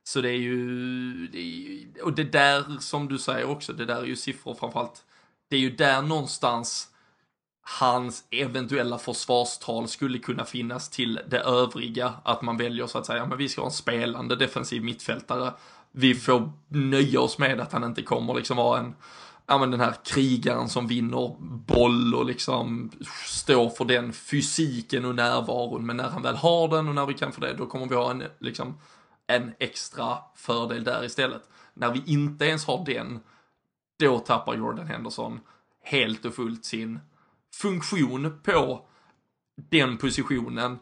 [0.03, 3.85] Så det är ju, det är ju, och det där som du säger också, det
[3.85, 5.03] där är ju siffror framförallt,
[5.49, 6.90] det är ju där någonstans
[7.63, 12.13] hans eventuella försvarstal skulle kunna finnas till det övriga.
[12.23, 15.53] Att man väljer så att säga, men vi ska ha en spelande defensiv mittfältare.
[15.91, 18.95] Vi får nöja oss med att han inte kommer liksom vara en,
[19.47, 22.91] ja men den här krigaren som vinner boll och liksom
[23.25, 25.85] står för den fysiken och närvaron.
[25.85, 27.95] Men när han väl har den och när vi kan få det, då kommer vi
[27.95, 28.77] ha en, liksom,
[29.27, 31.49] en extra fördel där istället.
[31.73, 33.19] När vi inte ens har den,
[33.99, 35.39] då tappar Jordan Henderson
[35.83, 36.99] helt och fullt sin
[37.53, 38.85] funktion på
[39.55, 40.79] den positionen.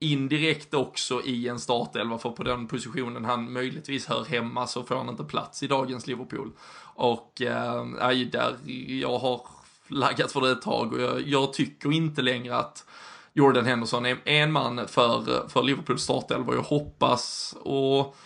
[0.00, 4.96] Indirekt också i en startelva, för på den positionen han möjligtvis hör hemma så får
[4.96, 6.52] han inte plats i dagens Liverpool.
[6.94, 7.84] Och eh,
[8.32, 8.56] där
[9.00, 9.40] jag har
[9.86, 12.84] flaggat för det ett tag och jag, jag tycker inte längre att
[13.32, 16.54] Jordan Henderson är en man för, för Liverpools startelva.
[16.54, 18.16] Jag hoppas och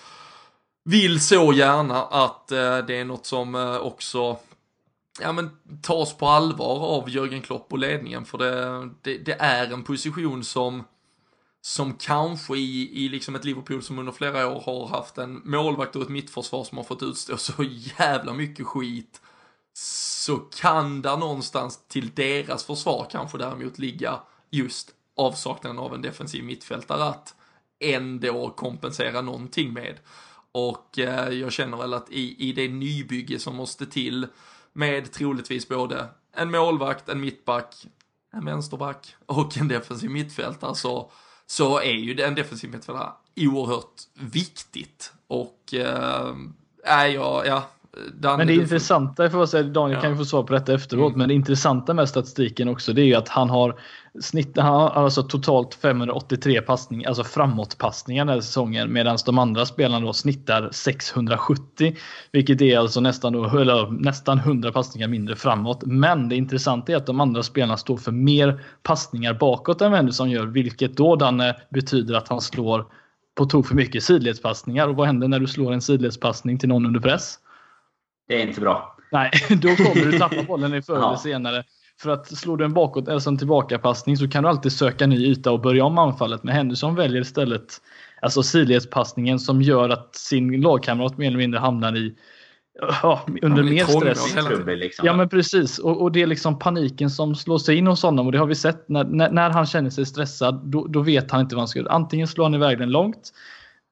[0.85, 4.39] vill så gärna att eh, det är något som eh, också
[5.21, 5.51] ja, men,
[5.83, 10.45] tas på allvar av Jörgen Klopp och ledningen för det, det, det är en position
[10.45, 10.85] som
[11.65, 15.97] som kanske i, i liksom ett Liverpool som under flera år har haft en målvakt
[15.97, 17.65] och ett mittförsvar som har fått utstå så
[17.99, 19.21] jävla mycket skit
[19.75, 24.21] så kan där någonstans till deras försvar kanske däremot ligga
[24.51, 27.35] just avsaknaden av en defensiv mittfältare att
[27.81, 30.01] ändå kompensera någonting med.
[30.53, 34.27] Och eh, jag känner väl att i, i det nybygge som måste till
[34.73, 37.87] med troligtvis både en målvakt, en mittback,
[38.33, 41.11] en vänsterback och en defensiv mittfältare så,
[41.47, 45.13] så är ju en defensiv mittfältare oerhört viktigt.
[45.27, 47.69] Och äh, jag, ja,
[48.15, 50.01] Dan, men det intressanta, för att säga, Daniel ja.
[50.01, 51.19] kan ju få svar på detta efteråt, mm.
[51.19, 53.81] men det intressanta med statistiken också det är ju att han har
[54.21, 59.67] snitt, han har alltså totalt 583 passningar, alltså framåtpassningar den här säsongen medan de andra
[59.67, 61.97] spelarna då snittar 670.
[62.33, 65.83] Vilket är alltså nästan, då, eller, nästan 100 passningar mindre framåt.
[65.87, 70.31] Men det intressanta är att de andra spelarna står för mer passningar bakåt än Wendersson
[70.31, 72.87] gör, vilket då Danne betyder att han slår
[73.35, 74.89] på tok för mycket sidledspassningar.
[74.89, 77.39] Och vad händer när du slår en sidledspassning till någon under press?
[78.29, 78.97] Det är inte bra.
[79.13, 81.17] Nej, då kommer du tappa bollen i förr eller ja.
[81.17, 81.65] senare.
[82.01, 85.27] För att slår du en bakåt eller en tillbakapassning så kan du alltid söka ny
[85.27, 86.43] yta och börja om anfallet.
[86.43, 87.81] Men Henderson väljer istället
[88.23, 92.15] alltså sidledspassningen som gör att sin lagkamrat mer eller mindre hamnar i
[93.03, 94.35] ja, under mer stress.
[94.67, 95.07] Liksom.
[95.07, 95.79] Ja men precis.
[95.79, 98.47] Och, och, det är liksom paniken som slår sig in hos honom och det har
[98.47, 98.89] vi sett.
[98.89, 101.79] När, när, när han känner sig stressad då, då, vet han inte vad han ska
[101.79, 101.93] göra.
[101.93, 103.33] Antingen slår han iväg den långt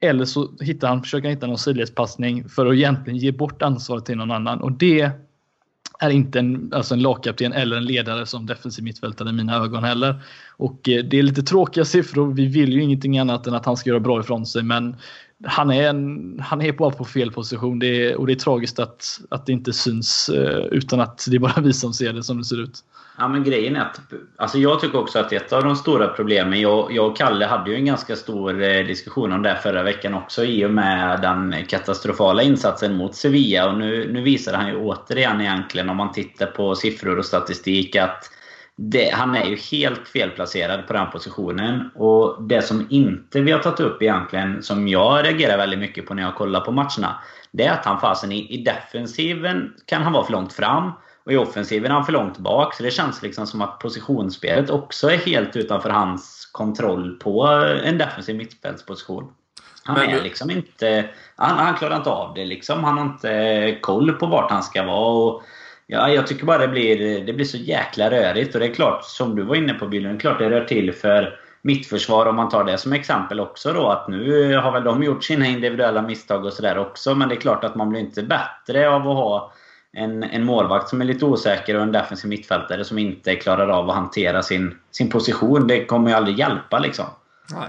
[0.01, 4.07] eller så hittar han, försöker han hitta någon sidledspassning för att egentligen ge bort ansvaret
[4.07, 4.61] till någon annan.
[4.61, 5.11] Och det
[6.01, 9.85] är inte en, alltså en lagkapten eller en ledare som defensiv mittfältare i mina ögon
[9.85, 10.23] heller.
[10.57, 12.33] Och eh, det är lite tråkiga siffror.
[12.33, 14.63] Vi vill ju ingenting annat än att han ska göra bra ifrån sig.
[14.63, 14.97] Men
[15.44, 17.79] han är, en, han är bara på fel position.
[17.79, 21.37] Det är, och det är tragiskt att, att det inte syns eh, utan att det
[21.37, 22.85] är bara vi som ser det som det ser ut.
[23.18, 24.00] Ja men grejen är att
[24.37, 27.70] alltså jag tycker också att ett av de stora problemen, jag, jag och Kalle hade
[27.70, 31.55] ju en ganska stor eh, diskussion om det förra veckan också i och med den
[31.68, 33.70] katastrofala insatsen mot Sevilla.
[33.70, 37.96] Och nu, nu visar han ju återigen egentligen om man tittar på siffror och statistik
[37.96, 38.31] att
[38.83, 41.90] det, han är ju helt felplacerad på den positionen.
[41.95, 46.14] Och det som inte vi har tagit upp egentligen, som jag reagerar väldigt mycket på
[46.14, 47.23] när jag kollar på matcherna.
[47.53, 50.93] Det är att han fasen i, i defensiven kan han vara för långt fram.
[51.25, 52.75] Och i offensiven är han för långt bak.
[52.75, 57.47] Så det känns liksom som att positionsspelet också är helt utanför hans kontroll på
[57.85, 59.33] en defensiv mittfältsposition.
[59.85, 61.09] Han Men, är liksom inte...
[61.37, 62.85] Han, han klarar inte av det liksom.
[62.85, 65.07] Han har inte koll på vart han ska vara.
[65.07, 65.43] Och,
[65.90, 68.55] ja, jag tycker bara det blir, det blir så jäkla rörigt.
[68.55, 71.38] Och det är klart, som du var inne på Bilden, klart det rör till för
[71.62, 73.88] mittförsvar om man tar det som exempel också då.
[73.88, 77.14] Att nu har väl de gjort sina individuella misstag och sådär också.
[77.14, 79.53] Men det är klart att man blir inte bättre av att ha
[79.92, 83.90] en, en målvakt som är lite osäker och en defensiv mittfältare som inte klarar av
[83.90, 85.66] att hantera sin, sin position.
[85.66, 87.07] Det kommer ju aldrig hjälpa liksom.
[87.53, 87.68] Nej.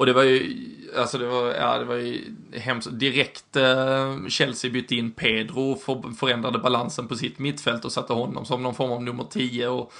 [0.00, 0.56] Och det var ju,
[0.96, 2.88] alltså det var, ja det var ju hemskt.
[2.92, 8.44] Direkt eh, Chelsea bytte in Pedro, för, förändrade balansen på sitt mittfält och satte honom
[8.44, 9.68] som någon form av nummer 10.
[9.68, 9.92] Och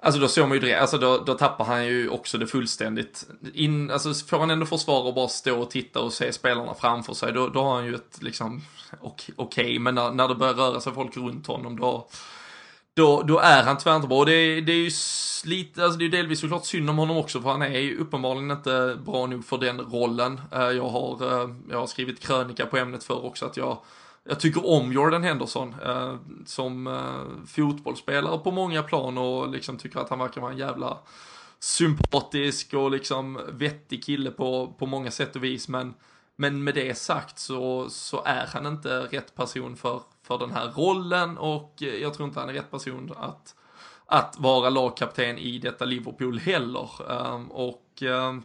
[0.00, 3.26] Alltså då såg man ju direkt, alltså då, då tappar han ju också det fullständigt.
[3.54, 7.14] In, alltså får han ändå försvara och bara stå och titta och se spelarna framför
[7.14, 8.62] sig, då, då har han ju ett liksom,
[9.00, 12.08] okej, okay, men när, när det börjar röra sig folk runt honom då,
[12.94, 14.18] då, då är han tyvärr inte bra.
[14.18, 14.90] Och det, det är ju
[15.44, 18.50] lite, alltså det är delvis såklart synd om honom också, för han är ju uppenbarligen
[18.50, 20.40] inte bra nog för den rollen.
[20.52, 23.78] Eh, jag har, eh, jag har skrivit krönika på ämnet för också, att jag
[24.28, 27.00] jag tycker om Jordan Henderson eh, som
[27.46, 30.98] fotbollsspelare på många plan och liksom tycker att han verkar vara en jävla
[31.58, 35.68] sympatisk och liksom vettig kille på, på många sätt och vis.
[35.68, 35.94] Men,
[36.36, 40.72] men med det sagt så, så är han inte rätt person för, för den här
[40.76, 43.54] rollen och eh, jag tror inte han är rätt person att,
[44.06, 46.90] att vara lagkapten i detta Liverpool heller.
[47.10, 48.42] Ehm, och ehm,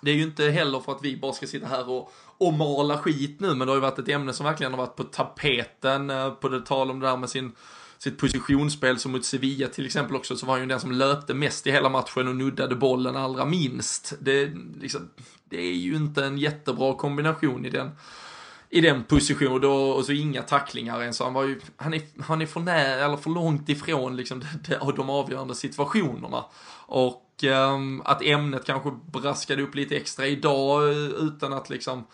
[0.00, 2.98] det är ju inte heller för att vi bara ska sitta här och och mala
[2.98, 6.10] skit nu, men det har ju varit ett ämne som verkligen har varit på tapeten,
[6.10, 7.52] eh, på det tal om det där med sin
[7.98, 11.34] sitt positionsspel som mot Sevilla till exempel också, så var han ju den som löpte
[11.34, 14.14] mest i hela matchen och nuddade bollen allra minst.
[14.20, 15.10] Det, liksom,
[15.44, 17.90] det är ju inte en jättebra kombination i den,
[18.70, 21.20] i den positionen och, då, och så inga tacklingar ens.
[21.20, 24.92] Han, var ju, han, är, han är för nära, eller för långt ifrån liksom, de,
[24.96, 26.44] de avgörande situationerna.
[26.86, 32.04] Och um, att ämnet kanske braskade upp lite extra idag eh, utan att liksom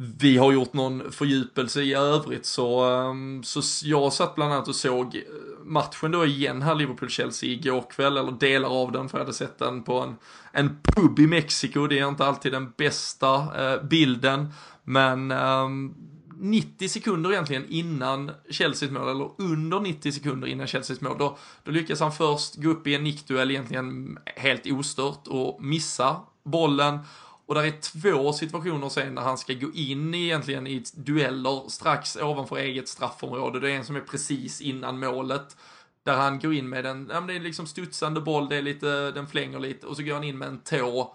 [0.00, 4.74] vi har gjort någon fördjupelse i övrigt så, um, så jag satt bland annat och
[4.74, 5.22] såg eh,
[5.64, 9.58] matchen då igen här, Liverpool-Chelsea, igår kväll, eller delar av den, för jag hade sett
[9.58, 10.16] den på en,
[10.52, 11.86] en pub i Mexiko.
[11.86, 14.52] Det är inte alltid den bästa eh, bilden,
[14.88, 15.94] men ehm, um,
[16.40, 21.70] 90 sekunder egentligen innan Chelseas mål, eller under 90 sekunder innan Chelseas mål, då, då
[21.70, 26.98] lyckas han först gå upp i en nickduell egentligen helt ostört och missa bollen.
[27.46, 32.16] Och där är två situationer sen när han ska gå in egentligen i dueller strax
[32.16, 33.60] ovanför eget straffområde.
[33.60, 35.56] Det är en som är precis innan målet.
[36.04, 38.62] Där han går in med en, ja men det är liksom studsande boll, det är
[38.62, 41.14] lite, den flänger lite och så går han in med en tå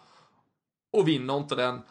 [0.94, 1.82] och vinner inte den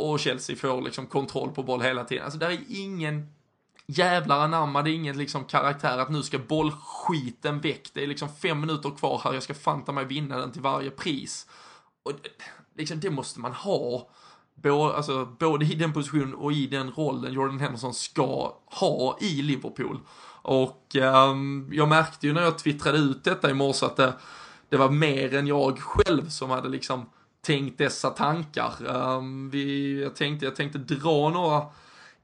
[0.00, 2.24] och Chelsea får liksom kontroll på boll hela tiden.
[2.24, 3.26] Alltså där är ingen
[3.86, 7.90] jävlar anamma, det är ingen liksom karaktär att nu ska bollskiten väck.
[7.92, 10.90] Det är liksom fem minuter kvar här, jag ska fanta mig vinna den till varje
[10.90, 11.46] pris.
[12.02, 12.12] Och
[12.76, 14.08] liksom det måste man ha.
[14.54, 19.42] Både, alltså, både i den positionen och i den rollen Jordan Henderson ska ha i
[19.42, 19.98] Liverpool.
[20.42, 24.12] Och um, jag märkte ju när jag twittrade ut detta i morse att det,
[24.68, 27.06] det var mer än jag själv som hade liksom
[27.42, 28.72] tänkt dessa tankar.
[28.86, 31.66] Um, vi, jag, tänkte, jag tänkte dra några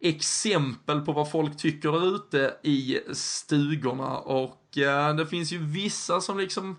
[0.01, 6.21] exempel på vad folk tycker där ute i stugorna och uh, det finns ju vissa
[6.21, 6.77] som liksom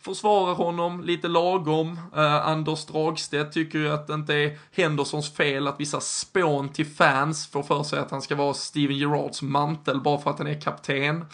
[0.00, 2.00] försvarar honom lite lagom.
[2.16, 6.86] Uh, Anders Dragstedt tycker ju att det inte är Hendersons fel att vissa spån till
[6.86, 10.46] fans får för sig att han ska vara Steven Gerrards mantel bara för att han
[10.46, 11.24] är kapten.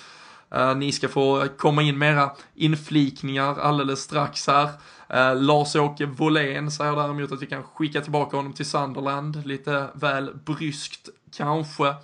[0.54, 4.68] Uh, ni ska få komma in mera inflikningar alldeles strax här.
[5.14, 10.30] Eh, Lars-Åke Wåhlén säger däremot att vi kan skicka tillbaka honom till Sunderland, lite väl
[10.44, 11.94] bryskt kanske.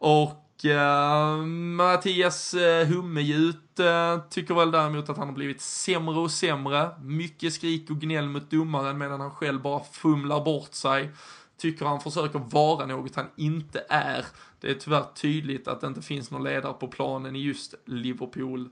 [0.00, 6.20] Och uh, Mattias eh, uh, Hummegjut uh, tycker väl däremot att han har blivit sämre
[6.20, 6.90] och sämre.
[7.02, 11.10] Mycket skrik och gnäll mot domaren medan han själv bara fumlar bort sig.
[11.58, 14.26] Tycker han försöker vara något han inte är.
[14.60, 18.68] Det är tyvärr tydligt att det inte finns någon ledare på planen i just Liverpool.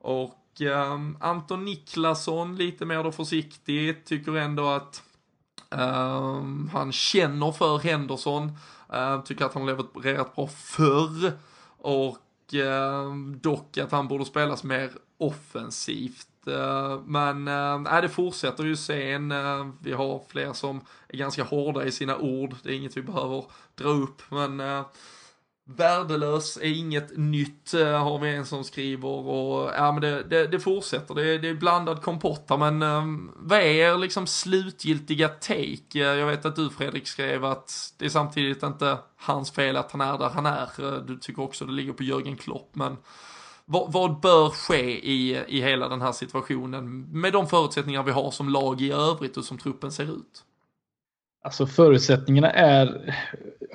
[0.00, 5.02] Och Ehm, Anton Niklasson, lite mer då försiktigt, tycker ändå att
[5.70, 8.52] um, han känner för Henderson.
[8.94, 11.32] Uh, tycker att han har levererat bra förr.
[11.78, 16.28] Och uh, dock att han borde spelas mer offensivt.
[16.48, 19.32] Uh, men uh, det fortsätter ju sen.
[19.32, 22.54] Uh, vi har fler som är ganska hårda i sina ord.
[22.62, 23.44] Det är inget vi behöver
[23.74, 24.22] dra upp.
[24.30, 24.84] Men
[25.76, 30.46] Värdelös är inget nytt, eh, har vi en som skriver och ja men det, det,
[30.46, 31.14] det fortsätter.
[31.14, 35.94] Det, det är blandad kompott här men um, vad är er liksom slutgiltiga take?
[35.94, 39.92] Eh, jag vet att du Fredrik skrev att det är samtidigt inte hans fel att
[39.92, 40.70] han är där han är.
[40.78, 42.96] Eh, du tycker också det ligger på Jörgen Klopp men
[43.64, 48.30] vad, vad bör ske i, i hela den här situationen med de förutsättningar vi har
[48.30, 50.44] som lag i övrigt och som truppen ser ut?
[51.48, 53.14] Alltså förutsättningarna är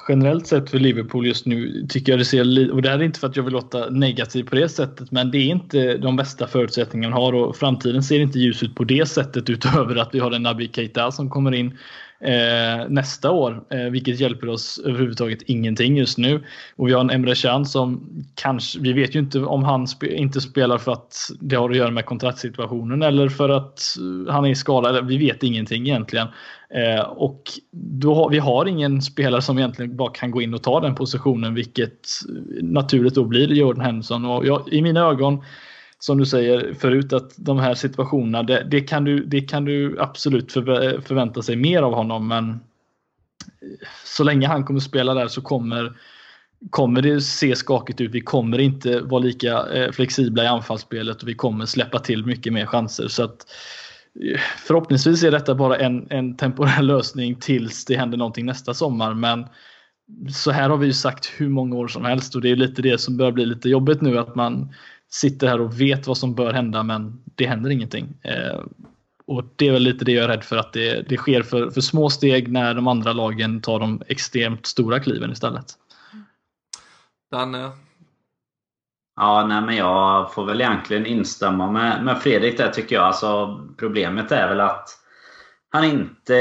[0.10, 3.20] generellt sett för Liverpool just nu tycker jag det ser och det här är inte
[3.20, 6.48] för att jag vill låta negativ på det sättet men det är inte de bästa
[6.48, 10.32] förutsättningarna har och framtiden ser inte ljus ut på det sättet utöver att vi har
[10.32, 11.78] en Naby Keita som kommer in
[12.24, 16.44] eh, nästa år, eh, vilket hjälper oss överhuvudtaget ingenting just nu.
[16.76, 20.04] Och vi har en Emre Can som kanske, vi vet ju inte om han sp
[20.04, 23.82] inte spelar för att det har att göra med kontraktssituationen eller för att
[24.28, 25.08] eh, han är skadad.
[25.08, 26.28] Vi vet ingenting egentligen.
[26.70, 30.64] Eh, och då har, vi har ingen spelare som egentligen bara kan gå in och
[30.64, 34.26] ta den positionen, vilket eh, naturligt då blir Jordan Henderson.
[34.26, 35.44] Och jag, I mina ögon
[36.04, 40.00] som du säger förut att de här situationerna, det, det, kan, du, det kan du
[40.00, 42.60] absolut för, förvänta sig mer av honom men
[44.06, 45.98] så länge han kommer spela där så kommer,
[46.70, 48.12] kommer det se skakigt ut.
[48.12, 52.54] Vi kommer inte vara lika eh, flexibla i anfallsspelet och vi kommer släppa till mycket
[52.54, 53.08] mer chanser.
[53.08, 53.46] Så att,
[54.24, 59.14] eh, förhoppningsvis är detta bara en, en temporär lösning tills det händer någonting nästa sommar.
[59.14, 59.46] Men
[60.34, 62.82] så här har vi ju sagt hur många år som helst och det är lite
[62.82, 64.74] det som börjar bli lite jobbigt nu att man
[65.14, 68.18] sitter här och vet vad som bör hända men det händer ingenting.
[68.22, 68.60] Eh,
[69.26, 71.70] och det är väl lite det jag är rädd för att det, det sker för,
[71.70, 75.66] för små steg när de andra lagen tar de extremt stora kliven istället.
[77.32, 77.72] Danne?
[79.16, 83.06] Ja, nej men jag får väl egentligen instämma med, med Fredrik där tycker jag.
[83.06, 84.90] Alltså, problemet är väl att
[85.74, 86.36] han inte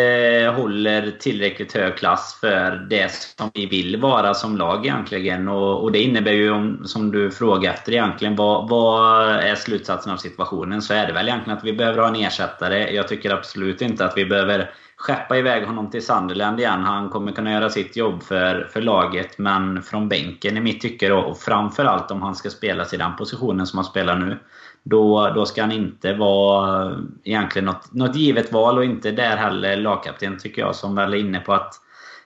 [0.57, 5.49] håller tillräckligt hög klass för det som vi vill vara som lag egentligen.
[5.49, 10.12] Och, och det innebär ju, om, som du frågar efter egentligen, vad, vad, är slutsatsen
[10.12, 10.83] av situationen?
[10.83, 12.95] Så är det väl egentligen att vi behöver ha en ersättare.
[12.95, 14.70] Jag tycker absolut inte att vi behöver
[15.03, 16.84] skeppa iväg honom till Sunderland igen.
[16.84, 21.12] Han kommer kunna göra sitt jobb för, för laget, men från bänken i mitt tycke
[21.12, 24.38] och framförallt om han ska spela i den positionen som han spelar nu.
[24.82, 29.76] Då, då ska han inte vara egentligen något, något givet val och inte där heller
[29.76, 31.74] lagkapten tycker jag som väl är inne på att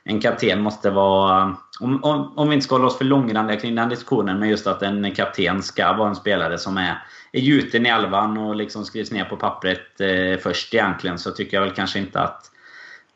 [0.05, 3.75] en kapten måste vara om, om, om vi inte ska hålla oss för långrandiga kring
[3.75, 7.03] den diskussionen, men just att en kapten ska vara en spelare som är,
[7.33, 11.57] är gjuten i elvan och liksom skrivs ner på pappret eh, först egentligen, så tycker
[11.57, 12.51] jag väl kanske inte att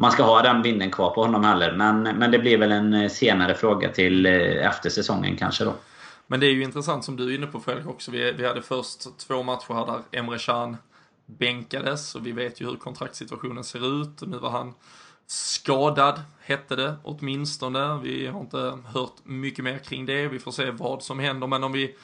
[0.00, 1.72] man ska ha den vinden kvar på honom heller.
[1.72, 5.74] Men, men det blir väl en eh, senare fråga till eh, efter säsongen kanske då.
[6.26, 8.10] Men det är ju intressant som du är inne på Fredrik också.
[8.10, 10.76] Vi, vi hade först två matcher här där Emre Can
[11.26, 14.22] bänkades och vi vet ju hur kontraktssituationen ser ut.
[14.22, 14.74] Nu var han
[15.26, 18.00] skadad, hette det åtminstone.
[18.02, 20.28] Vi har inte hört mycket mer kring det.
[20.28, 21.46] Vi får se vad som händer.
[21.46, 21.96] Men om vi,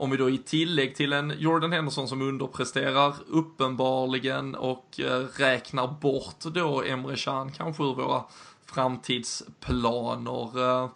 [0.00, 5.86] om vi då i tillägg till en Jordan Henderson som underpresterar uppenbarligen och eh, räknar
[6.00, 8.24] bort då Emre Can kanske ur våra
[8.66, 10.58] framtidsplaner.
[10.58, 10.90] Eh,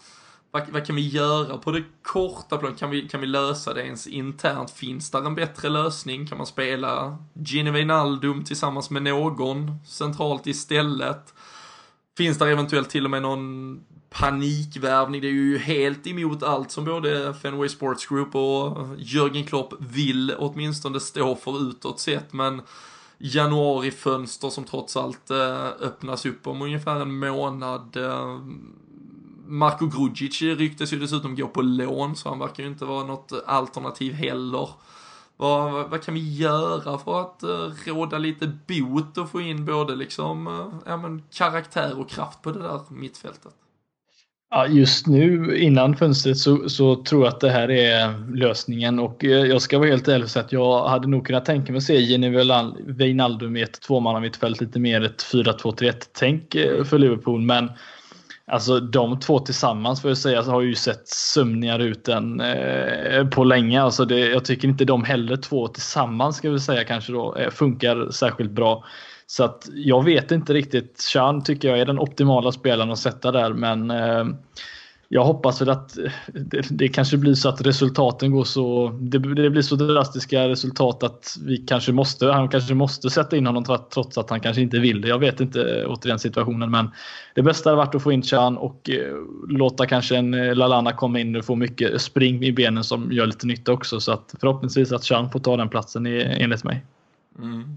[0.51, 2.79] vad, vad, kan vi göra på det korta planet?
[2.79, 4.71] Kan vi, kan vi lösa det ens internt?
[4.71, 6.27] Finns där en bättre lösning?
[6.27, 11.35] Kan man spela Gini Wijnaldum tillsammans med någon centralt istället?
[12.17, 13.81] Finns där eventuellt till och med någon
[14.15, 15.21] panikvärvning?
[15.21, 20.35] Det är ju helt emot allt som både Fenway Sports Group och Jörgen Klopp vill
[20.39, 22.63] åtminstone stå för utåt sett, men
[23.19, 27.97] januarifönster som trots allt eh, öppnas upp om ungefär en månad.
[27.97, 28.39] Eh,
[29.47, 33.33] Marko Grudzic ryktes ju dessutom gå på lån, så han verkar ju inte vara något
[33.47, 34.69] alternativ heller.
[35.37, 39.65] Vad, vad, vad, kan vi göra för att uh, råda lite bot och få in
[39.65, 43.55] både liksom, uh, ja, men karaktär och kraft på det där mittfältet?
[44.57, 49.25] Ja, just nu innan fönstret så, så, tror jag att det här är lösningen och
[49.25, 51.77] eh, jag ska vara helt ärlig och säga att jag hade nog kunnat tänka mig
[51.77, 52.29] att se Jenny
[52.87, 57.71] Wijnaldum i ett tvåmannamittfält lite mer ett 4-2-3-1 tänk eh, för Liverpool men
[58.47, 63.45] Alltså de två tillsammans får jag säga har ju sett sömnigare ut än eh, på
[63.45, 63.83] länge.
[63.83, 67.51] Alltså det, jag tycker inte de heller två tillsammans ska vi säga kanske då eh,
[67.51, 68.85] funkar särskilt bra.
[69.37, 71.01] Så att jag vet inte riktigt.
[71.13, 74.25] Chan tycker jag är den optimala spelaren att sätta där men eh,
[75.09, 78.89] jag hoppas väl att eh, det, det, kanske blir så att resultaten går så.
[79.01, 82.27] Det, det, blir så drastiska resultat att vi kanske måste.
[82.27, 85.09] Han kanske måste sätta in honom trots att han kanske inte vill det.
[85.09, 86.91] Jag vet inte eh, återigen situationen, men
[87.35, 89.15] det bästa hade varit att få in Chan och eh,
[89.49, 93.27] låta kanske en eh, Lalana komma in och få mycket spring i benen som gör
[93.27, 94.01] lite nytta också.
[94.01, 96.85] Så att förhoppningsvis att Chan får ta den platsen enligt mig.
[97.39, 97.77] Mm.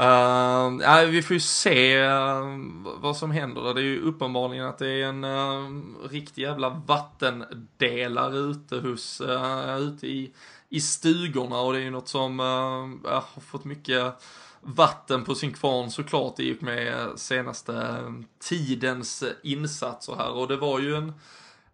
[0.00, 2.46] Uh, ja, vi får ju se uh,
[3.00, 3.74] vad som händer.
[3.74, 5.68] Det är ju uppenbarligen att det är en uh,
[6.10, 10.32] riktig jävla vattendelare ute hos, uh, ute i,
[10.68, 14.14] i stugorna och det är ju något som uh, har fått mycket
[14.60, 17.98] vatten på sin kvarn såklart i och med senaste
[18.48, 21.12] tidens insatser här och det var ju en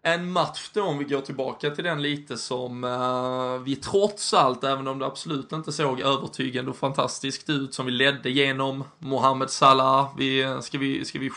[0.01, 4.63] en match då, om vi går tillbaka till den lite, som uh, vi trots allt,
[4.63, 9.49] även om det absolut inte såg övertygande och fantastiskt ut, som vi ledde genom Mohamed
[9.49, 10.17] Salah.
[10.17, 11.31] Vi, ska vi, ska vi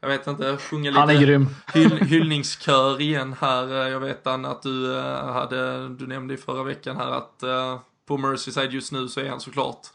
[0.00, 1.46] jag vet inte, sjunga lite Han är grym.
[1.74, 3.88] Hyll, hyllningskör igen här.
[3.88, 7.78] Jag vet Anna att du uh, hade, du nämnde i förra veckan här att uh,
[8.06, 9.86] på Merseyside just nu så är han såklart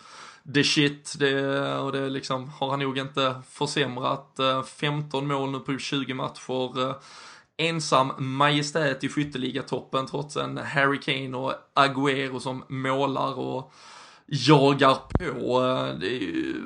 [0.53, 1.15] the shit.
[1.19, 4.39] Det, och det liksom har han nog inte försämrat.
[4.65, 6.95] 15 mål nu på 20 matcher
[7.57, 13.73] ensam majestät i skytteligatoppen trots en Harry Kane och Agüero som målar och
[14.25, 15.59] jagar på.
[15.99, 16.63] Det är ju,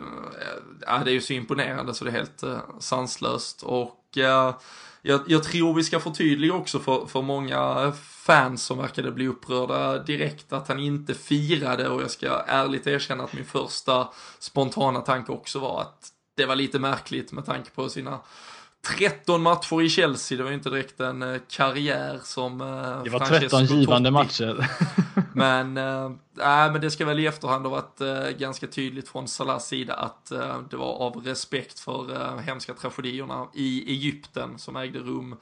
[0.81, 3.63] ja, det är ju så imponerande så det är helt eh, sanslöst.
[3.63, 4.55] Och eh,
[5.01, 9.99] jag, jag, tror vi ska förtydliga också för, för många fans som verkade bli upprörda
[9.99, 14.07] direkt att han inte firade och jag ska ärligt erkänna att min första
[14.39, 18.19] spontana tanke också var att det var lite märkligt med tanke på sina
[18.81, 23.09] 13 matcher i Chelsea, det var ju inte direkt en eh, karriär som eh, Det
[23.09, 24.67] var 13 givande matcher.
[25.33, 26.11] men, äh,
[26.71, 30.31] men det ska väl i efterhand ha varit äh, ganska tydligt från Salahs sida att
[30.31, 35.35] äh, det var av respekt för äh, hemska tragedierna i Egypten som ägde rum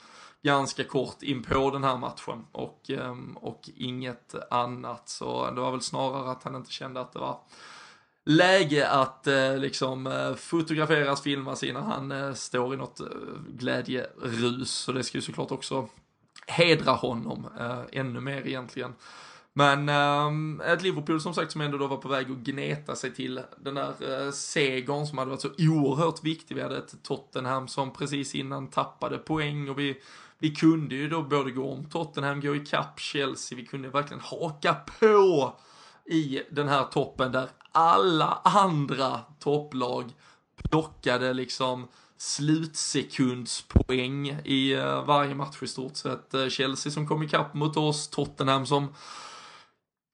[0.43, 2.91] ganska kort in på den här matchen och,
[3.35, 5.09] och inget annat.
[5.09, 7.39] Så det var väl snarare att han inte kände att det var
[8.27, 13.07] läge att eh, liksom eh, fotograferas, filmas innan han eh, står i något eh,
[13.49, 14.71] glädjerus.
[14.71, 15.87] Så det ska ju såklart också
[16.47, 18.93] hedra honom eh, ännu mer egentligen.
[19.53, 23.13] Men eh, ett Liverpool som sagt som ändå då var på väg att gneta sig
[23.13, 26.55] till den där eh, segern som hade varit så oerhört viktig.
[26.55, 30.01] Vi hade ett Tottenham som precis innan tappade poäng och vi,
[30.39, 34.73] vi kunde ju då både gå om Tottenham, gå ikapp Chelsea, vi kunde verkligen haka
[34.99, 35.53] på
[36.07, 40.13] i den här toppen där alla andra topplag
[40.69, 41.87] plockade liksom
[42.17, 46.33] slutsekundspoäng i eh, varje match i stort sett.
[46.33, 48.93] Eh, Chelsea som kom ikapp mot oss, Tottenham som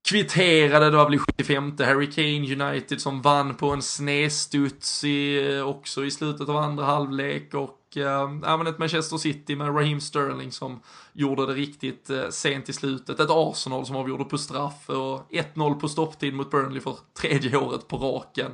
[0.09, 5.67] kvitterade, det var väl 75 Harry Kane United som vann på en snedstuds i, eh,
[5.67, 9.99] också i slutet av andra halvlek och Ehm, ja, men ett Manchester City med Raheem
[9.99, 10.81] Sterling som
[11.13, 13.19] gjorde det riktigt eh, sent i slutet.
[13.19, 17.87] Ett Arsenal som avgjorde på straff och 1-0 på stopptid mot Burnley för tredje året
[17.87, 18.51] på raken.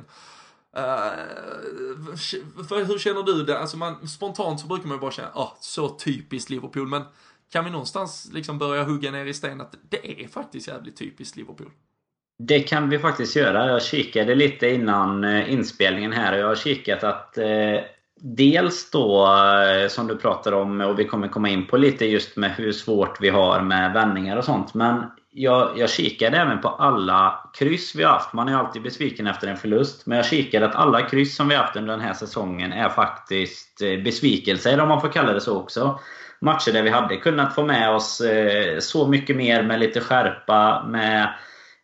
[0.76, 2.14] Uh,
[2.68, 3.58] för hur känner du det?
[3.58, 7.02] Alltså man, spontant så brukar man ju bara känna, ah, så typiskt Liverpool, men
[7.52, 11.36] kan vi någonstans liksom börja hugga ner i sten att det är faktiskt jävligt typiskt
[11.36, 11.70] Liverpool?
[12.38, 13.66] Det kan vi faktiskt göra.
[13.66, 17.46] Jag kikade lite innan eh, inspelningen här och jag har kikat att eh,
[18.22, 22.36] Dels då eh, som du pratar om och vi kommer komma in på lite just
[22.36, 24.74] med hur svårt vi har med vändningar och sånt.
[24.74, 28.32] Men jag, jag kikade även på alla kryss vi har haft.
[28.32, 30.06] Man är ju alltid besviken efter en förlust.
[30.06, 32.88] Men jag kikade att alla kryss som vi har haft under den här säsongen är
[32.88, 36.00] faktiskt eh, besvikelser om man får kalla det så också.
[36.40, 40.84] Matcher där vi hade kunnat få med oss eh, så mycket mer med lite skärpa,
[40.88, 41.28] med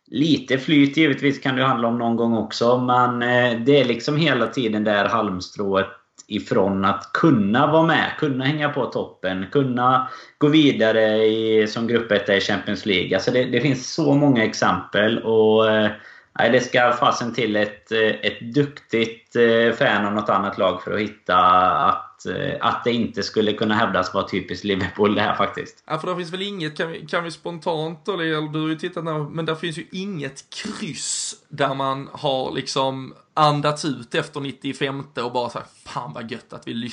[0.09, 3.19] Lite flyt givetvis kan det handla om någon gång också, men
[3.65, 5.87] det är liksom hela tiden där halmstrået
[6.27, 12.35] ifrån att kunna vara med, kunna hänga på toppen, kunna gå vidare i, som gruppetta
[12.35, 13.15] i Champions League.
[13.15, 15.19] Alltså det, det, finns så många exempel.
[15.19, 15.91] och eh,
[16.33, 20.91] det ska fasen till ett, eh, ett duktigt eh, fan av något annat lag för
[20.91, 21.37] att hitta
[21.71, 25.83] att, eh, att det inte skulle kunna hävdas vara typiskt Liverpool det här faktiskt.
[25.87, 28.75] Ja, för det finns väl inget, kan vi, kan vi spontant, eller du har ju
[28.75, 34.39] tittat där, men det finns ju inget kryss där man har liksom andats ut efter
[34.39, 36.89] 95 och bara såhär fan vad gött att vi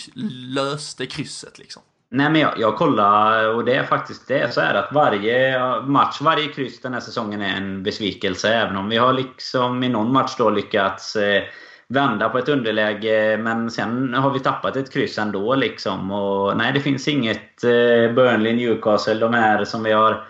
[0.55, 1.83] löste krysset liksom.
[2.11, 5.59] Nej men jag, jag kollar och det är faktiskt det är så här att varje
[5.81, 8.49] match, varje kryss den här säsongen är en besvikelse.
[8.49, 11.43] Även om vi har liksom i någon match då lyckats eh,
[11.89, 13.37] vända på ett underläge.
[13.37, 16.11] Men sen har vi tappat ett kryss ändå liksom.
[16.11, 20.27] Och, nej det finns inget eh, Burnley, Newcastle, de här som vi har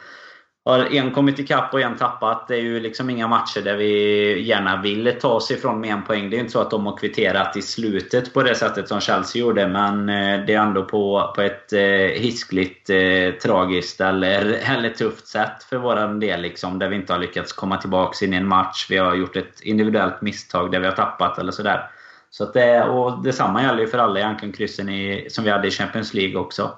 [0.64, 2.48] har en kommit ikapp och en tappat.
[2.48, 6.02] Det är ju liksom inga matcher där vi gärna vill ta oss ifrån med en
[6.02, 6.30] poäng.
[6.30, 9.40] Det är inte så att de har kvitterat i slutet på det sättet som Chelsea
[9.40, 9.68] gjorde.
[9.68, 11.80] Men eh, det är ändå på, på ett eh,
[12.22, 14.44] hiskligt eh, tragiskt eller,
[14.76, 16.40] eller tufft sätt för vår del.
[16.40, 18.86] Liksom, där vi inte har lyckats komma tillbaka in i en match.
[18.90, 21.90] Vi har gjort ett individuellt misstag där vi har tappat eller sådär.
[22.30, 25.68] Så att det, och detsamma gäller ju för alla egentligen kryssen i, som vi hade
[25.68, 26.70] i Champions League också.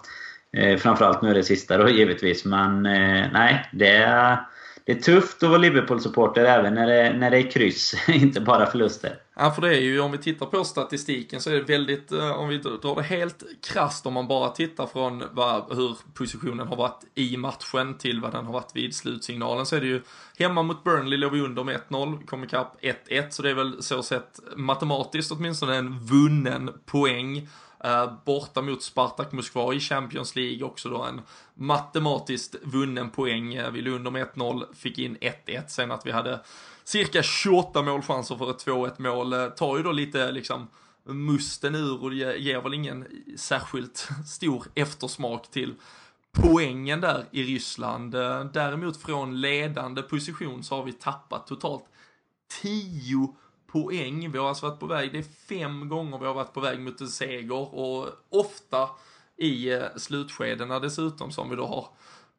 [0.57, 2.44] Eh, framförallt nu är det sista då givetvis.
[2.44, 4.38] Men eh, nej, det är,
[4.84, 8.66] det är tufft att vara Liverpool-supporter även när det, när det är kryss, inte bara
[8.66, 9.18] förluster.
[9.38, 12.30] Ja, för det är ju, om vi tittar på statistiken så är det väldigt, eh,
[12.30, 16.76] om vi drar det helt krast om man bara tittar från vad, hur positionen har
[16.76, 20.03] varit i matchen till vad den har varit vid slutsignalen så är det ju
[20.38, 23.82] hemma mot Burnley låg vi under med 1-0, kom ikapp 1-1, så det är väl
[23.82, 27.49] så sett matematiskt åtminstone en vunnen poäng.
[27.85, 31.20] Eh, borta mot Spartak Moskva i Champions League också då en
[31.55, 33.55] matematiskt vunnen poäng.
[33.55, 35.62] Eh, vi låg under med 1-0, fick in 1-1.
[35.68, 36.41] Sen att vi hade
[36.85, 40.68] cirka 28 målchanser för ett 2-1 mål eh, tar ju då lite liksom
[41.05, 43.07] musten ur och ger väl ingen
[43.37, 45.74] särskilt stor eftersmak till
[46.33, 48.12] poängen där i Ryssland.
[48.53, 51.85] Däremot från ledande position så har vi tappat totalt
[52.62, 53.35] 10
[53.83, 54.33] poäng.
[54.33, 56.81] Vi har alltså varit på väg, det är fem gånger vi har varit på väg
[56.81, 58.89] mot en seger och ofta
[59.37, 61.89] i eh, slutskedena dessutom som vi då har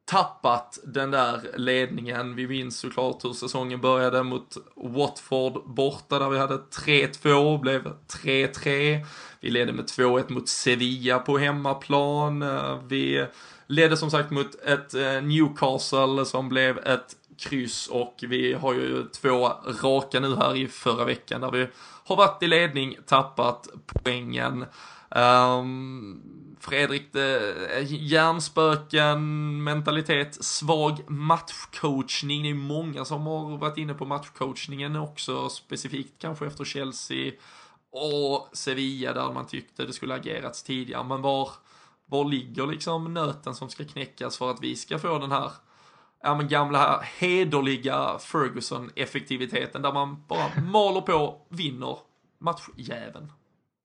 [0.06, 2.36] tappat den där ledningen.
[2.36, 9.06] Vi minns såklart hur säsongen började mot Watford borta där vi hade 3-2, blev 3-3.
[9.40, 12.42] Vi ledde med 2-1 mot Sevilla på hemmaplan.
[12.42, 13.26] Eh, vi
[13.68, 19.04] ledde som sagt mot ett eh, Newcastle som blev ett kryss och vi har ju
[19.04, 19.48] två
[19.84, 21.68] raka nu här i förra veckan där vi
[22.04, 24.66] har varit i ledning, tappat poängen.
[25.10, 26.22] Um,
[26.60, 27.16] Fredrik,
[27.88, 32.44] hjärnspöken, mentalitet, svag matchcoachning.
[32.44, 37.32] Det är många som har varit inne på matchcoachningen också, specifikt kanske efter Chelsea
[37.92, 41.04] och Sevilla där man tyckte det skulle agerats tidigare.
[41.04, 41.50] Men var,
[42.06, 45.52] var ligger liksom nöten som ska knäckas för att vi ska få den här
[46.24, 51.98] ja, men gamla hederliga Ferguson-effektiviteten där man bara maler på, vinner
[52.40, 53.32] matchjäveln.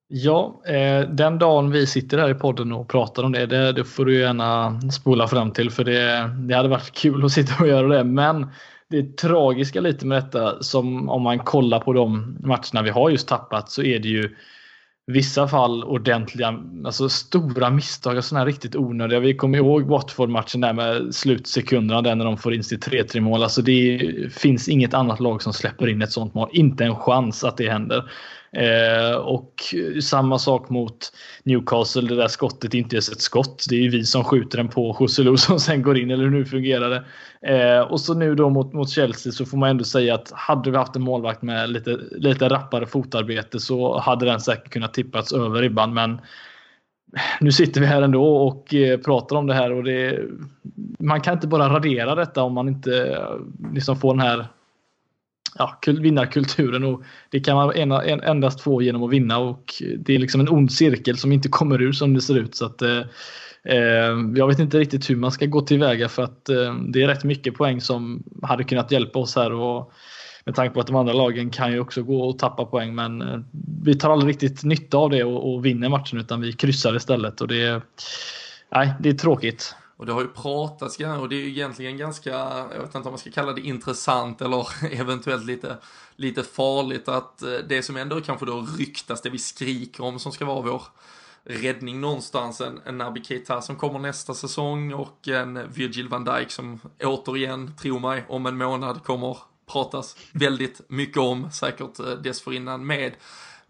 [0.09, 3.85] Ja, eh, den dagen vi sitter här i podden och pratar om det, det, det
[3.85, 7.69] får du gärna spola fram till för det, det hade varit kul att sitta och
[7.69, 8.05] göra det.
[8.05, 8.47] Men
[8.89, 13.29] det tragiska lite med detta, som om man kollar på de matcherna vi har just
[13.29, 14.37] tappat, så är det ju
[15.07, 19.21] vissa fall ordentliga, alltså stora misstag alltså och sådana riktigt onödiga.
[19.21, 23.43] Vi kommer ihåg Watford-matchen där med slutsekunderna där när de får in sitt 3-3 mål.
[23.43, 24.01] Alltså det
[24.33, 26.49] finns inget annat lag som släpper in ett sånt mål.
[26.53, 28.11] Inte en chans att det händer.
[28.57, 29.55] Eh, och
[30.03, 31.13] samma sak mot
[31.45, 33.65] Newcastle, det där skottet inte ens ett skott.
[33.69, 36.31] Det är ju vi som skjuter den på Joselu som sen går in, eller hur
[36.31, 37.05] nu fungerar det.
[37.55, 40.71] Eh, och så nu då mot, mot Chelsea så får man ändå säga att hade
[40.71, 45.33] vi haft en målvakt med lite, lite rappare fotarbete så hade den säkert kunnat tippats
[45.33, 45.95] över ribban.
[45.95, 46.21] Men
[47.41, 50.21] nu sitter vi här ändå och eh, pratar om det här och det,
[50.99, 54.47] man kan inte bara radera detta om man inte eh, liksom får den här
[55.59, 57.73] ja, vinnarkulturen och det kan man
[58.23, 61.83] endast få genom att vinna och det är liksom en ond cirkel som inte kommer
[61.83, 62.55] ur som det ser ut.
[62.55, 63.01] Så att, eh,
[63.65, 67.09] eh jag vet inte riktigt hur man ska gå tillväga för att eh, det är
[67.09, 69.93] rätt mycket poäng som hade kunnat hjälpa oss här och
[70.45, 73.23] med tanke på att de andra lagen kan ju också gå och tappa poäng men
[73.23, 73.41] eh,
[73.85, 77.41] vi tar aldrig riktigt nytta av det och, och vinner matchen utan vi kryssar istället
[77.41, 77.83] och det,
[78.73, 79.77] nej, det är tråkigt.
[80.03, 83.13] Och det har ju pratats och det är ju egentligen ganska, jag vet inte om
[83.13, 84.69] man ska kalla det intressant eller
[85.01, 85.77] eventuellt lite,
[86.17, 90.33] lite farligt att eh, det som ändå kanske då ryktas, det vi skriker om som
[90.33, 90.83] ska vara vår
[91.45, 96.51] räddning någonstans, en, en Naby Keita som kommer nästa säsong och en Virgil van Dijk
[96.51, 99.37] som återigen, tro mig, om en månad kommer
[99.73, 103.13] pratas väldigt mycket om, säkert eh, dessförinnan med.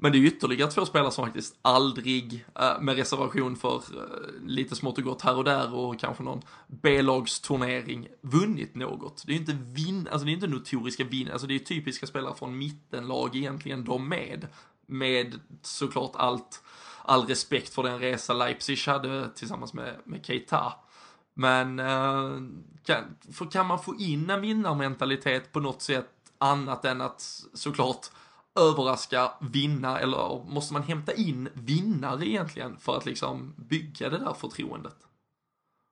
[0.03, 4.77] Men det är ytterligare två spelare som faktiskt aldrig, eh, med reservation för eh, lite
[4.77, 9.23] smått och gott här och där och kanske någon B-lagsturnering, vunnit något.
[9.27, 12.07] Det är ju inte vinn, alltså det är inte notoriska vinnare, alltså det är typiska
[12.07, 14.47] spelare från mittenlag egentligen de med.
[14.87, 16.63] Med såklart allt,
[17.03, 20.73] all respekt för den resa Leipzig hade tillsammans med, med Keita.
[21.35, 22.31] Men eh,
[22.85, 28.11] kan, för kan man få in en vinnarmentalitet på något sätt annat än att såklart
[28.61, 34.35] överraska, vinna eller måste man hämta in vinnare egentligen för att liksom bygga det där
[34.41, 34.97] förtroendet?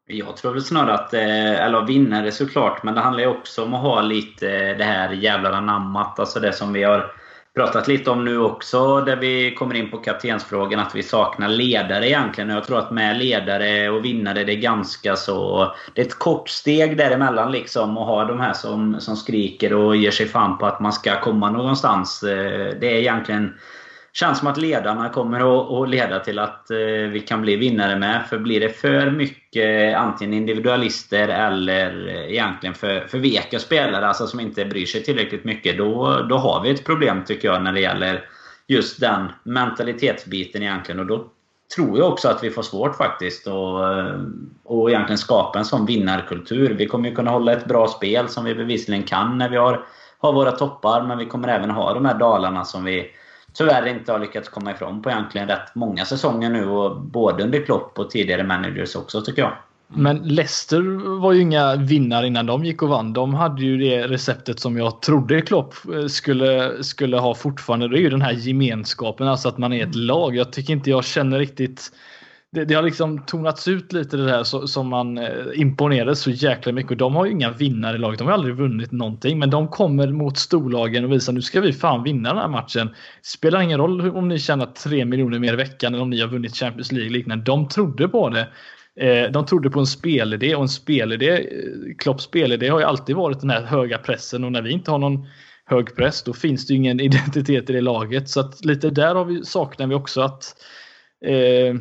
[0.07, 3.75] Jag tror väl snarare att, eh, eller vinnare såklart, men det handlar ju också om
[3.75, 6.19] att ha lite eh, det här jävlar anammat.
[6.19, 7.13] Alltså det som vi har
[7.55, 12.09] pratat lite om nu också, där vi kommer in på kaptensfrågan, att vi saknar ledare
[12.09, 12.51] egentligen.
[12.51, 15.67] Jag tror att med ledare och vinnare, det är ganska så...
[15.95, 19.97] Det är ett kort steg däremellan liksom, att ha de här som, som skriker och
[19.97, 22.23] ger sig fan på att man ska komma någonstans.
[22.23, 23.55] Eh, det är egentligen
[24.13, 26.77] känns som att ledarna kommer att leda till att eh,
[27.11, 28.27] vi kan bli vinnare med.
[28.29, 34.27] För blir det för mycket antingen individualister eller eh, egentligen för, för veka spelare, alltså
[34.27, 37.73] som inte bryr sig tillräckligt mycket, då, då har vi ett problem tycker jag när
[37.73, 38.25] det gäller
[38.67, 41.01] just den mentalitetsbiten egentligen.
[41.01, 41.27] Och då
[41.77, 44.21] tror jag också att vi får svårt faktiskt att eh,
[44.65, 46.75] och egentligen skapa en sån vinnarkultur.
[46.75, 49.85] Vi kommer ju kunna hålla ett bra spel som vi bevisligen kan när vi har,
[50.19, 53.11] har våra toppar, men vi kommer även ha de här dalarna som vi
[53.53, 56.67] tyvärr inte har lyckats komma ifrån på egentligen rätt många säsonger nu.
[56.69, 59.53] Och både under Klopp och tidigare managers också tycker jag.
[59.95, 60.81] Men Leicester
[61.21, 63.13] var ju inga vinnare innan de gick och vann.
[63.13, 67.89] De hade ju det receptet som jag trodde Klopp eh, skulle, skulle ha fortfarande.
[67.89, 70.37] Det är ju den här gemenskapen, alltså att man är ett lag.
[70.37, 71.93] Jag tycker inte jag känner riktigt
[72.53, 76.31] det, det, har liksom tonats ut lite det där så, som man eh, imponerade så
[76.31, 76.91] jäkla mycket.
[76.91, 78.19] Och de har ju inga vinnare i laget.
[78.19, 79.39] De har aldrig vunnit någonting.
[79.39, 82.95] Men de kommer mot storlagen och visar nu ska vi fan vinna den här matchen.
[83.23, 86.29] Spelar ingen roll om ni tjänar 3 miljoner mer i veckan eller om ni har
[86.29, 87.45] vunnit Champions League liknande.
[87.45, 88.49] De trodde på det.
[88.97, 93.17] Eh, de trodde på en spelidé och en spelidé, eh, Klopps spelidé har ju alltid
[93.17, 95.27] varit den här höga pressen och när vi inte har någon
[95.65, 98.29] hög press då finns det ju ingen identitet i det laget.
[98.29, 100.55] Så att lite där har vi, saknar vi också att
[101.25, 101.75] Eh,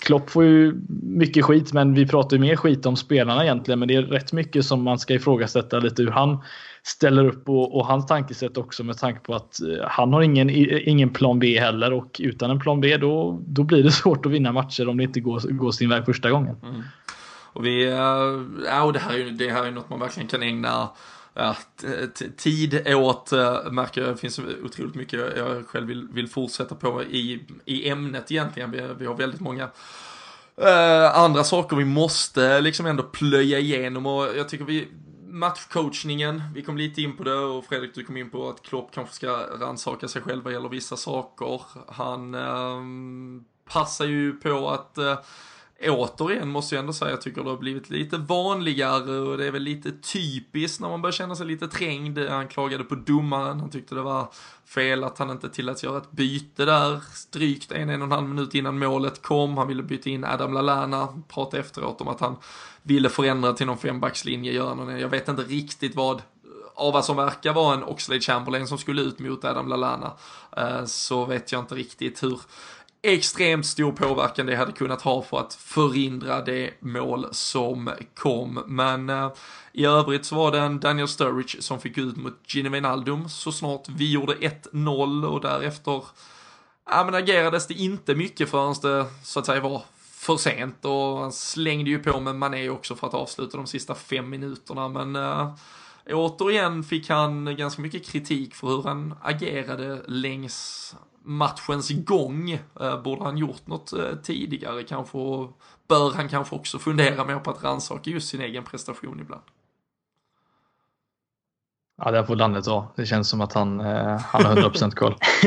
[0.00, 3.78] Klopp får ju mycket skit, men vi pratar ju mer skit om spelarna egentligen.
[3.78, 6.38] Men det är rätt mycket som man ska ifrågasätta lite hur han
[6.82, 10.50] ställer upp och, och hans tankesätt också med tanke på att eh, han har ingen,
[10.88, 14.32] ingen plan B heller och utan en plan B då, då blir det svårt att
[14.32, 16.56] vinna matcher om det inte går, går sin väg första gången.
[16.62, 16.82] Mm.
[17.52, 17.96] Och vi, eh,
[18.66, 20.88] ja, och det här är ju det här är något man verkligen kan ägna
[21.36, 26.28] ja, eh, tid åt, eh, märker jag, det finns otroligt mycket jag själv vill, vill
[26.28, 28.70] fortsätta på i, i ämnet egentligen.
[28.70, 29.64] Vi, vi har väldigt många
[30.62, 34.88] uh, andra saker vi måste liksom ändå plöja igenom och jag tycker vi
[35.28, 38.90] matchcoachningen, vi kom lite in på det och Fredrik du kom in på att Klopp
[38.94, 39.28] kanske ska
[39.60, 41.62] rannsaka sig själv vad gäller vissa saker.
[41.88, 45.18] Han uh, passar ju på att uh,
[45.82, 49.50] återigen måste jag ändå säga, jag tycker det har blivit lite vanligare och det är
[49.50, 52.18] väl lite typiskt när man börjar känna sig lite trängd.
[52.18, 54.28] Han klagade på domaren, han tyckte det var
[54.66, 57.02] fel att han inte tilläts göra ett byte där
[57.32, 59.58] drygt en, en och en halv minut innan målet kom.
[59.58, 62.36] Han ville byta in Adam Lallana, pratade efteråt om att han
[62.82, 66.22] ville förändra till någon fembackslinje, göra någon, jag vet inte riktigt vad
[66.76, 70.12] av vad som verkar vara en Oxlade Chamberlain som skulle ut mot Adam Lallana
[70.56, 72.40] eh, så vet jag inte riktigt hur
[73.14, 78.62] extremt stor påverkan det hade kunnat ha för att förhindra det mål som kom.
[78.66, 79.32] Men eh,
[79.72, 83.52] i övrigt så var det en Daniel Sturridge som fick ut mot Gino Wijnaldum så
[83.52, 86.04] snart vi gjorde 1-0 och därefter
[86.90, 89.82] ja, men agerades det inte mycket förrän det så att säga var
[90.26, 93.94] för sent och han slängde ju på med Mané också för att avsluta de sista
[93.94, 95.54] fem minuterna men uh,
[96.10, 100.94] återigen fick han ganska mycket kritik för hur han agerade längs
[101.26, 102.50] matchens gång.
[102.80, 105.18] Eh, borde han gjort något eh, tidigare kanske?
[105.88, 109.42] Bör han kanske också fundera mer på att rannsaka just sin egen prestation ibland?
[112.04, 112.92] Ja, det får Danne ta.
[112.96, 115.14] Det känns som att han, eh, han har 100% koll.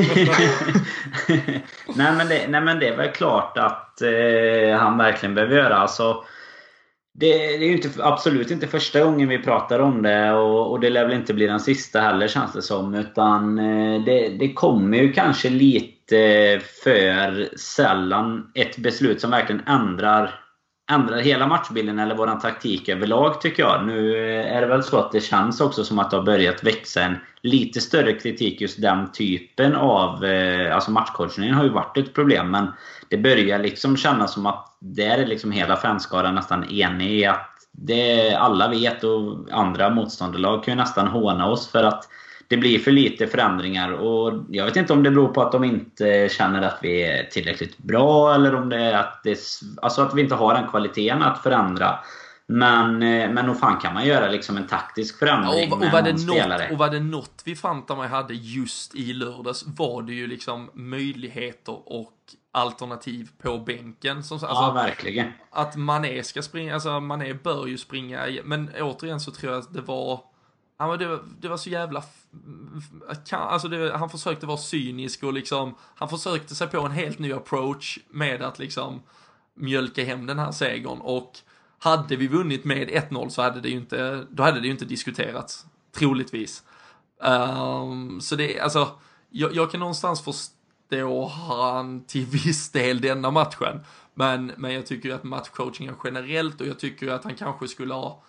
[1.95, 5.77] nej, men det, nej men det är väl klart att eh, han verkligen behöver göra.
[5.77, 6.23] Alltså,
[7.20, 10.80] det, det, är ju inte, absolut inte första gången vi pratar om det och, och,
[10.80, 12.95] det lär väl inte bli den sista heller känns det som.
[12.95, 20.39] Utan eh, det, det kommer ju kanske lite för sällan ett beslut som verkligen ändrar
[20.89, 23.85] ändrar hela matchbilden eller våran taktik överlag tycker jag.
[23.85, 26.63] Nu eh, är det väl så att det känns också som att det har börjat
[26.63, 30.25] växa en lite större kritik just den typen av...
[30.25, 32.67] Eh, alltså matchcoachningen har ju varit ett problem men
[33.09, 37.49] det börjar liksom kännas som att där är liksom hela fanskaran nästan enig i att
[37.71, 42.07] det alla vet och andra motståndarlag kan ju nästan håna oss för att
[42.49, 43.91] det blir för lite förändringar.
[43.91, 47.23] Och jag vet inte om det beror på att de inte känner att vi är
[47.23, 49.39] tillräckligt bra eller om det är att, det,
[49.81, 51.99] alltså att vi inte har den kvaliteten att förändra.
[52.47, 55.91] Men, eh, men nog fan kan man göra liksom en taktisk förändring ja, och, och,
[55.91, 60.01] var det något, och var det något vi fanta mig hade just i lördags var
[60.01, 62.13] det ju liksom möjligheter och
[62.51, 64.23] alternativ på bänken.
[64.23, 65.31] Som, alltså, ja, verkligen.
[65.51, 69.73] Att Mané ska springa, alltså Mané bör ju springa, men återigen så tror jag att
[69.73, 70.28] det var
[70.80, 72.03] Ja, men det, det var så jävla...
[73.32, 77.34] Alltså det, han försökte vara cynisk och liksom, han försökte sig på en helt ny
[77.34, 79.01] approach med att liksom
[79.53, 81.39] mjölka hem den här segern och
[81.80, 84.86] hade vi vunnit med 1-0 så hade det ju inte, då hade det ju inte
[84.86, 86.63] diskuterats, troligtvis.
[87.17, 88.99] Um, så det, alltså,
[89.30, 93.80] jag, jag, kan någonstans förstå han till viss del denna matchen.
[94.13, 98.23] Men, men jag tycker att matchcoachingen generellt och jag tycker att han kanske skulle ha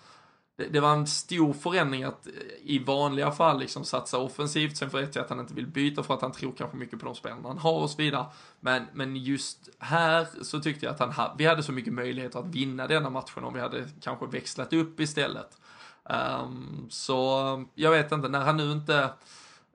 [0.57, 2.33] det, det, var en stor förändring att eh,
[2.63, 4.77] i vanliga fall liksom satsa offensivt.
[4.77, 7.05] Sen vet jag att han inte vill byta för att han tror kanske mycket på
[7.05, 8.25] de spelarna han har och så vidare.
[8.59, 12.39] Men, men just här så tyckte jag att han ha, vi hade så mycket möjligheter
[12.39, 15.57] att vinna denna matchen om vi hade kanske växlat upp istället.
[16.03, 19.09] Um, så eh, jag vet inte, när han nu inte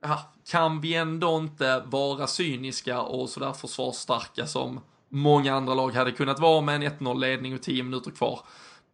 [0.01, 6.11] ja, kan vi ändå inte vara cyniska och sådär försvarsstarka som många andra lag hade
[6.11, 8.39] kunnat vara med en 1-0 ledning och 10 minuter kvar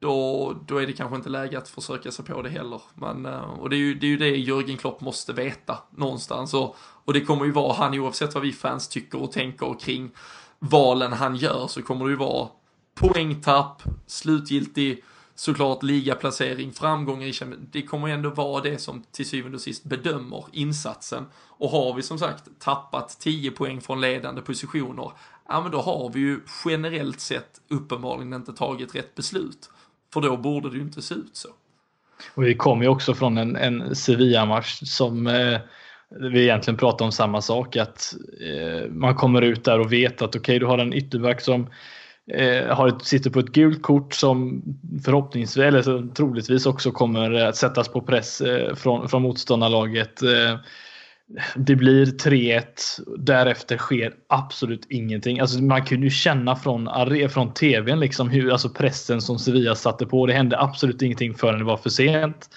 [0.03, 2.81] då, då är det kanske inte läge att försöka sig på det heller.
[2.95, 6.53] Men, eh, och det är, ju, det är ju det Jörgen Klopp måste veta någonstans.
[6.53, 10.11] Och, och det kommer ju vara han, oavsett vad vi fans tycker och tänker kring
[10.59, 12.49] valen han gör, så kommer det ju vara
[12.95, 15.03] poängtapp, slutgiltig
[15.35, 20.45] såklart ligaplacering, framgångar i Det kommer ändå vara det som till syvende och sist bedömer
[20.51, 21.25] insatsen.
[21.35, 25.11] Och har vi som sagt tappat 10 poäng från ledande positioner,
[25.47, 29.69] ja men då har vi ju generellt sett uppenbarligen inte tagit rätt beslut.
[30.14, 31.49] För då borde det ju inte se ut så.
[32.36, 35.59] Och vi kommer ju också från en, en Sevilla-match som eh,
[36.09, 37.76] vi egentligen pratar om samma sak.
[37.76, 41.41] Att eh, man kommer ut där och vet att okej, okay, du har en ytterback
[41.41, 41.70] som
[42.32, 44.64] eh, har ett, sitter på ett gult kort som
[45.05, 50.22] förhoppningsvis, eller troligtvis också kommer att sättas på press eh, från, från motståndarlaget.
[50.22, 50.57] Eh,
[51.55, 52.63] det blir 3-1.
[53.17, 55.39] Därefter sker absolut ingenting.
[55.39, 56.89] Alltså man kunde ju känna från,
[57.30, 60.26] från tvn liksom hur, alltså pressen som Sevilla satte på.
[60.26, 62.49] Det hände absolut ingenting förrän det var för sent.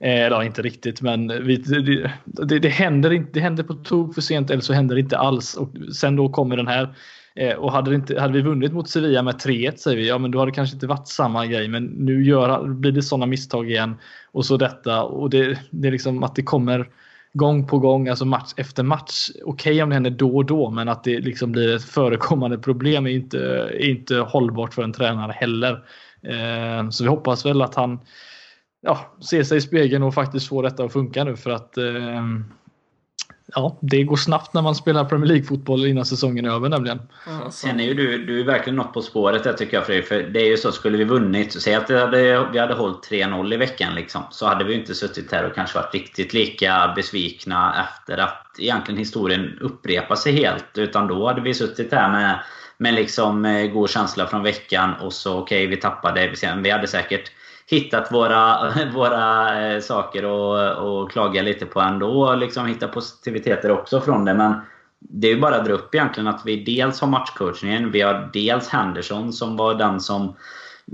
[0.00, 4.20] Eh, inte riktigt, men vi, det, det, det, händer inte, det händer på tok för
[4.20, 5.54] sent eller så händer det inte alls.
[5.54, 6.94] Och sen då kommer den här.
[7.34, 10.30] Eh, och hade, inte, hade vi vunnit mot Sevilla med 3-1 säger vi, ja men
[10.30, 11.68] då hade det kanske inte varit samma grej.
[11.68, 13.96] Men nu gör, blir det sådana misstag igen.
[14.32, 15.02] Och så detta.
[15.02, 16.88] Och det, det är liksom att det kommer
[17.36, 19.30] gång på gång, alltså match efter match.
[19.44, 22.58] Okej okay om det händer då och då, men att det liksom blir ett förekommande
[22.58, 25.84] problem är inte, är inte hållbart för en tränare heller.
[26.22, 28.00] Eh, så vi hoppas väl att han
[28.82, 32.24] ja, ser sig i spegeln och faktiskt får detta att funka nu för att eh,
[33.54, 37.00] ja, det går snabbt när man spelar Premier League-fotboll innan säsongen är över nämligen.
[37.26, 37.50] Mm.
[37.50, 40.06] Sen är ju du, du är verkligen något på spåret där tycker jag Fredrik.
[40.06, 43.10] För det är ju så, skulle vi vunnit, säg att vi hade, vi hade hållit
[43.10, 44.22] 3-0 i veckan liksom.
[44.30, 48.98] Så hade vi inte suttit här och kanske varit riktigt lika besvikna efter att egentligen
[48.98, 50.78] historien upprepar sig helt.
[50.78, 52.38] Utan då hade vi suttit här med,
[52.78, 56.32] med liksom eh, god känsla från veckan och så okej, okay, vi tappade.
[56.62, 57.30] Vi hade säkert
[57.70, 62.22] hittat våra, våra eh, saker och, och klaga lite på ändå.
[62.22, 64.34] Och liksom hitta positiviteter också från det.
[64.34, 64.54] Men
[65.00, 67.90] det är ju bara att dra upp egentligen att vi dels har matchcoachningen.
[67.90, 70.34] Vi har dels Henderson som var den som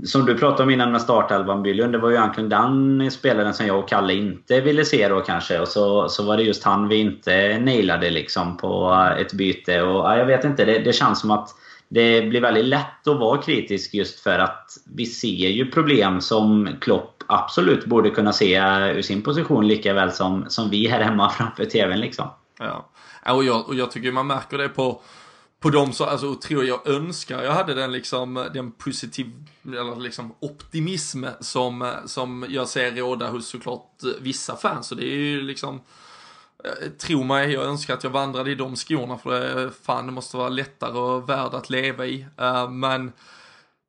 [0.03, 3.67] som du pratade om innan med startelvan Bylund, det var ju egentligen den spelaren som
[3.67, 5.59] jag och Kalle inte ville se då kanske.
[5.59, 9.81] Och så, så var det just han vi inte nailade liksom på ett byte.
[9.81, 11.49] Och ja, Jag vet inte, det, det känns som att
[11.93, 16.69] det blir väldigt lätt att vara kritisk just för att vi ser ju problem som
[16.81, 18.57] Klopp absolut borde kunna se
[18.95, 21.99] ur sin position lika väl som, som vi här hemma framför TVn.
[21.99, 22.27] Liksom.
[22.59, 22.89] Ja.
[23.25, 25.01] Äh, och, jag, och jag tycker man märker det på
[25.59, 29.31] på dem så, alltså tror jag önskar jag hade den liksom, den positiv,
[29.65, 34.87] eller liksom optimism som, som jag ser råda hos såklart vissa fans.
[34.87, 35.81] Så det är ju liksom,
[36.63, 40.11] Eh, tro mig, jag önskar att jag vandrade i de skorna för det, fan det
[40.11, 42.25] måste vara lättare och värd att leva i.
[42.41, 43.11] Uh, men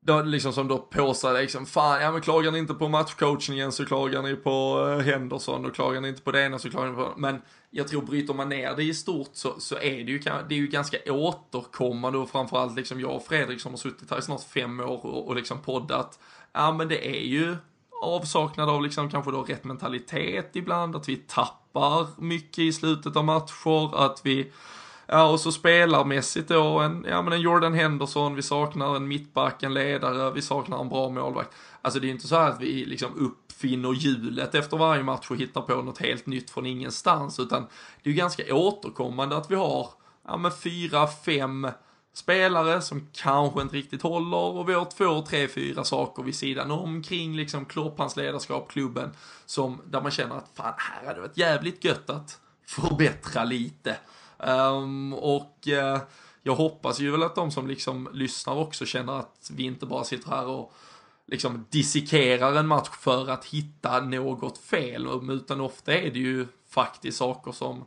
[0.06, 3.86] då, liksom som då påstår liksom, fan, ja men klagar ni inte på matchcoachningen så
[3.86, 7.12] klagar ni på Henderson och klagar ni inte på det ena så klagar ni på,
[7.16, 10.54] men jag tror bryter man ner det i stort så, så är det ju, det
[10.54, 14.22] är ju ganska återkommande och framförallt liksom jag och Fredrik som har suttit här i
[14.22, 16.18] snart fem år och, och liksom poddat,
[16.52, 17.56] ja men det är ju
[18.02, 21.63] avsaknad av liksom kanske då rätt mentalitet ibland, att vi tappar
[22.16, 24.52] mycket i slutet av matcher, att vi
[25.06, 29.62] Ja, och så spelarmässigt då, en, ja men en Jordan Henderson, vi saknar en mittback,
[29.62, 31.50] en ledare, vi saknar en bra målvakt.
[31.82, 35.30] Alltså det är ju inte så här att vi liksom uppfinner hjulet efter varje match
[35.30, 37.62] och hittar på något helt nytt från ingenstans, utan
[38.02, 39.88] det är ju ganska återkommande att vi har,
[40.26, 41.68] ja men fyra, fem
[42.14, 46.70] spelare som kanske inte riktigt håller och vi har två, tre, fyra saker vid sidan
[46.70, 49.10] om kring liksom Klopp, hans ledarskap, klubben,
[49.46, 53.96] som, där man känner att fan, här hade det varit jävligt gött att förbättra lite.
[54.38, 55.98] Um, och uh,
[56.42, 60.04] jag hoppas ju väl att de som liksom lyssnar också känner att vi inte bara
[60.04, 60.72] sitter här och
[61.26, 67.18] liksom dissekerar en match för att hitta något fel, utan ofta är det ju faktiskt
[67.18, 67.84] saker som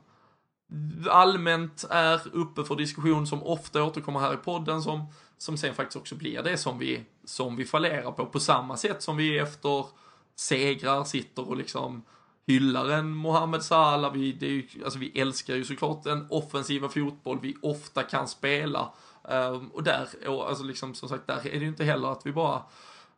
[1.09, 5.05] allmänt är uppe för diskussion som ofta återkommer här i podden som,
[5.37, 8.25] som sen faktiskt också blir det som vi, som vi fallerar på.
[8.25, 9.85] På samma sätt som vi efter
[10.35, 12.03] segrar sitter och liksom
[12.47, 14.13] hyllar en Mohamed Salah.
[14.13, 18.27] Vi, det är ju, alltså vi älskar ju såklart den offensiva fotboll vi ofta kan
[18.27, 18.93] spela.
[19.23, 22.25] Um, och där, och alltså liksom som sagt, där är det ju inte heller att
[22.25, 22.61] vi bara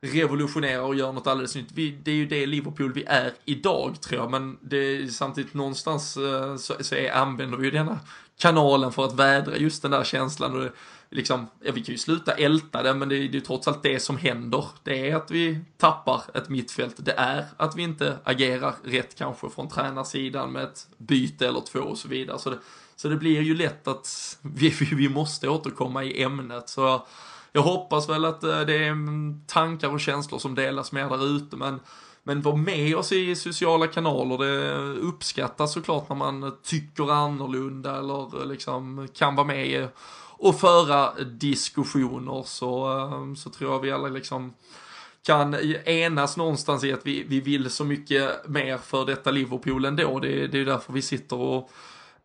[0.02, 1.72] revolutionerar och gör något alldeles nytt.
[1.74, 5.54] Vi, det är ju det Liverpool vi är idag tror jag, men det är samtidigt
[5.54, 8.00] någonstans eh, så, så är, använder vi ju denna
[8.38, 10.56] kanalen för att vädra just den där känslan.
[10.56, 10.72] Och det,
[11.10, 14.00] liksom, ja, vi kan ju sluta älta det, men det är ju trots allt det
[14.00, 14.66] som händer.
[14.84, 16.96] Det är att vi tappar ett mittfält.
[16.98, 21.80] Det är att vi inte agerar rätt kanske från tränarsidan med ett byte eller två
[21.80, 22.40] och så vidare.
[22.40, 22.58] Så det,
[22.96, 26.70] så det blir ju lätt att vi, vi måste återkomma i ämnet.
[26.70, 27.06] Så
[27.52, 31.36] jag hoppas väl att eh, det är mm, tankar och känslor som delas med där
[31.36, 31.80] ute, men
[32.24, 38.42] men var med oss i sociala kanaler, det uppskattas såklart när man tycker annorlunda eller
[38.42, 39.88] eh, liksom kan vara med
[40.38, 44.54] och föra diskussioner så, eh, så tror jag vi alla liksom
[45.26, 50.20] kan enas någonstans i att vi, vi vill så mycket mer för detta Liverpool ändå.
[50.20, 51.72] Det, det är därför vi sitter och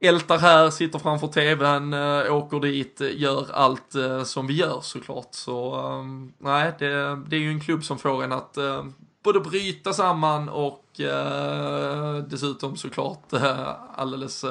[0.06, 4.80] ältar här, sitter framför tvn, eh, åker dit, eh, gör allt eh, som vi gör
[4.82, 5.28] såklart.
[5.30, 8.58] Så ehm, nej, det, det, är ju en klubb som får en att
[9.24, 10.84] både bryta samman och
[12.28, 13.32] dessutom såklart
[13.94, 14.44] alldeles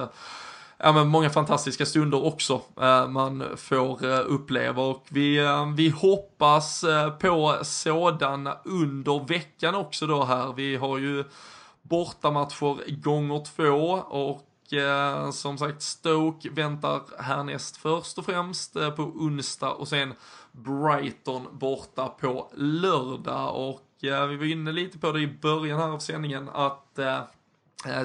[0.84, 5.90] ja, men många fantastiska stunder också eh, man får eh, uppleva och vi, eh, vi
[5.90, 6.86] hoppas
[7.20, 10.54] på sådana under veckan också då här.
[10.54, 11.24] Vi har ju
[11.82, 14.42] bortamatcher gånger två och
[14.72, 20.14] Eh, som sagt Stoke väntar härnäst först och främst eh, på onsdag och sen
[20.52, 25.88] Brighton borta på lördag och eh, vi var inne lite på det i början här
[25.88, 27.00] av sändningen att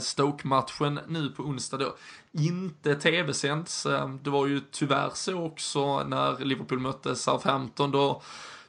[0.00, 1.96] Stoke-matchen nu på onsdag då
[2.32, 3.86] inte tv-sänds.
[4.22, 7.90] Det var ju tyvärr så också när Liverpool mötte Southampton.
[7.90, 8.22] Då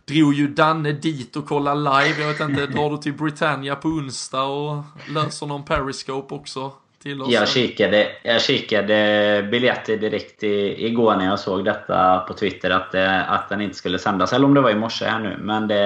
[0.06, 2.22] drog ju Danne dit och kollade live.
[2.22, 6.74] Jag vet inte, drar du till Britannia på onsdag och löser någon periscope också?
[7.02, 7.32] Till oss?
[7.32, 12.96] Jag kikade, jag kikade biljetter direkt i, igår när jag såg detta på Twitter att,
[12.96, 14.34] eh, att den inte skulle sändas.
[14.34, 15.38] Eller om det var i morse här nu.
[15.42, 15.84] Men det,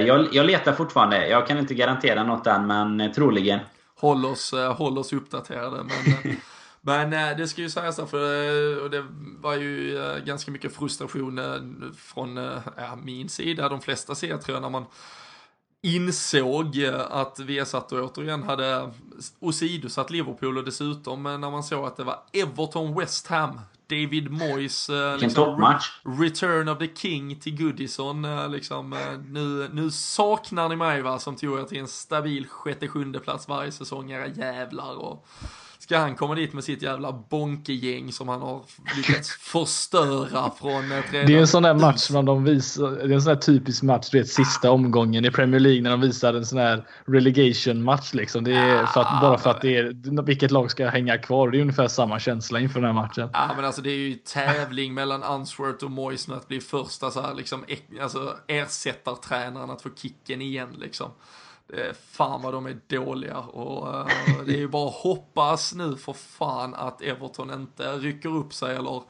[0.00, 1.28] jag, jag letar fortfarande.
[1.28, 3.60] Jag kan inte garantera något än, men troligen.
[3.98, 5.76] Håll oss, eh, håll oss uppdaterade.
[5.76, 6.36] Men eh,
[6.86, 9.06] Men eh, det ska ju sägas för eh, och det
[9.40, 11.40] var ju eh, ganska mycket frustration
[11.96, 12.36] från
[12.76, 14.84] ja, min sida, de flesta ser tror jag, när man
[15.82, 18.92] insåg att Viasat återigen hade
[19.40, 24.90] åsidosatt Liverpool och dessutom när man såg att det var Everton West Ham David Moyes
[25.20, 28.50] liksom, Return of the King till Goodison.
[28.52, 28.96] Liksom,
[29.28, 33.48] nu, nu saknar ni mig va, som tog er till en stabil sjätte sjunde plats
[33.48, 34.96] varje säsong, era jävlar.
[34.96, 35.26] Och,
[35.86, 38.62] ska han komma dit med sitt jävla bonkegäng som han har
[38.96, 43.12] lyckats förstöra från eh, Det är en sån där match som de visar, det är
[43.12, 46.34] en sån där typisk match, du vet sista omgången i Premier League när de visar
[46.34, 48.44] en sån här relegation match liksom.
[48.44, 51.50] Det är för att, bara för att det är vilket lag ska hänga kvar.
[51.50, 53.30] Det är ungefär samma känsla inför den här matchen.
[53.32, 57.20] Ja men alltså det är ju tävling mellan Unsworth och Moyes att bli första så
[57.20, 57.64] här liksom,
[58.02, 61.10] alltså ersättartränaren att få kicken igen liksom.
[61.72, 64.06] Eh, fan vad de är dåliga och uh,
[64.46, 68.76] det är ju bara att hoppas nu för fan att Everton inte rycker upp sig
[68.76, 69.02] eller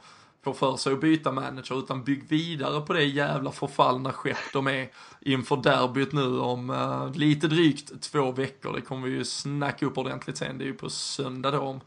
[0.43, 4.67] får för sig att byta manager utan bygg vidare på det jävla förfallna skepp de
[4.67, 4.89] är
[5.21, 8.73] inför derbyt nu om uh, lite drygt två veckor.
[8.73, 10.57] Det kommer vi ju snacka upp ordentligt sen.
[10.57, 11.81] Det är ju på söndag då om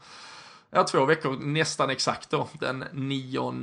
[0.71, 2.47] ja, två veckor nästan exakt då.
[2.53, 3.53] Den 9,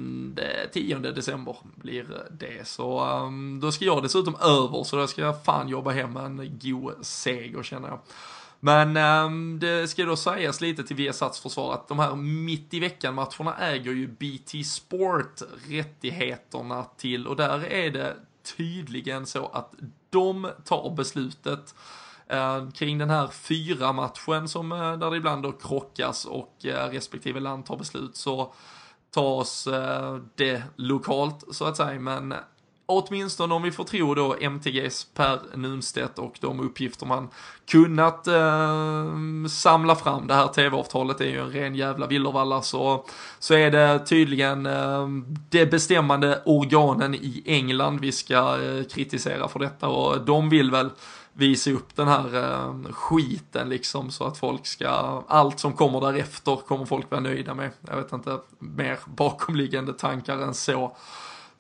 [0.72, 2.68] 10 december blir det.
[2.68, 6.58] Så um, då ska jag dessutom över så då ska jag fan jobba hem en
[6.62, 7.98] god seger känner jag.
[8.60, 12.80] Men um, det ska då sägas lite till Viasats försvar att de här mitt i
[12.80, 18.16] veckan matcherna äger ju BT Sport rättigheterna till och där är det
[18.56, 19.74] tydligen så att
[20.10, 21.74] de tar beslutet
[22.30, 26.90] Eh, kring den här fyra matchen som eh, där det ibland då krockas och eh,
[26.90, 28.52] respektive land tar beslut så
[29.14, 32.34] tas eh, det lokalt så att säga men
[32.90, 37.28] åtminstone om vi får tro då MTGs Per Nunstedt och de uppgifter man
[37.66, 39.06] kunnat eh,
[39.50, 40.26] samla fram.
[40.26, 43.04] Det här tv-avtalet är ju en ren jävla villervalla så,
[43.38, 45.08] så är det tydligen eh,
[45.50, 50.90] det bestämmande organen i England vi ska eh, kritisera för detta och de vill väl
[51.38, 56.56] visa upp den här eh, skiten liksom så att folk ska, allt som kommer därefter
[56.56, 57.70] kommer folk vara nöjda med.
[57.88, 60.96] Jag vet inte, mer bakomliggande tankar än så.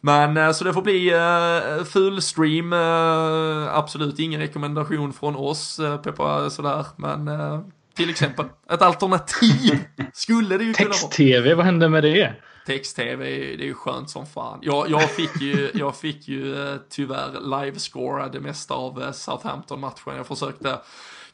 [0.00, 5.80] Men eh, så det får bli uh, full stream, uh, absolut ingen rekommendation från oss
[5.80, 7.60] uh, Peppa sådär, men uh,
[7.96, 10.98] till exempel ett alternativ skulle det ju kunna vara.
[10.98, 12.34] Text-tv, vad hände med det?
[12.68, 13.24] Text-tv,
[13.56, 14.58] det är ju skönt som fan.
[14.62, 20.16] Jag, jag fick ju, jag fick ju eh, tyvärr livescora det mesta av eh, Southampton-matchen.
[20.16, 20.78] Jag försökte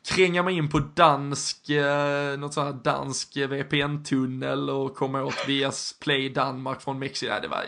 [0.09, 5.49] kränga mig in på dansk, eh, något sånt här dansk eh, VPN-tunnel och komma åt
[5.49, 7.33] via Play Danmark från Mexiko.
[7.43, 7.65] Det var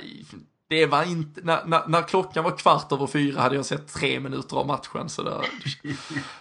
[0.69, 4.21] det var inte, när, när, när, klockan var kvart över fyra hade jag sett tre
[4.21, 5.43] minuter av matchen så då,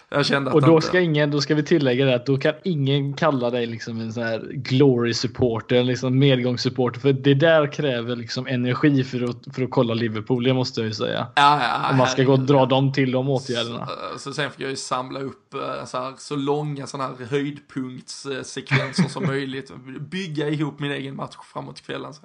[0.08, 2.54] jag kände att Och då ska ingen, då ska vi tillägga det att då kan
[2.64, 8.16] ingen kalla dig liksom en sån här glory supporter, liksom medgångssupporter för det där kräver
[8.16, 11.26] liksom energi för att, för att kolla Liverpool, det måste jag ju säga.
[11.34, 13.88] Ja, ja, Om man ska gå och dra dem till de åtgärderna.
[14.12, 17.26] Så, så sen fick jag ju samla upp eh, så, här, så långa sådana här
[17.26, 22.14] höjdpunktssekvenser som möjligt, bygga ihop min egen match framåt kvällen.
[22.14, 22.20] Så.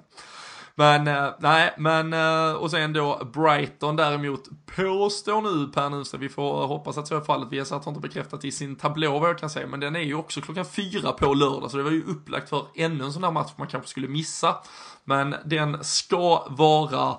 [0.74, 6.28] Men eh, nej, men eh, och sen då Brighton däremot påstår nu Per Nusen, vi
[6.28, 9.28] får eh, hoppas att så är fallet, vi har inte bekräftat i sin tablå vad
[9.28, 11.90] jag kan säga, men den är ju också klockan fyra på lördag, så det var
[11.90, 14.56] ju upplagt för ännu en sån där match man kanske skulle missa.
[15.04, 17.18] Men den ska vara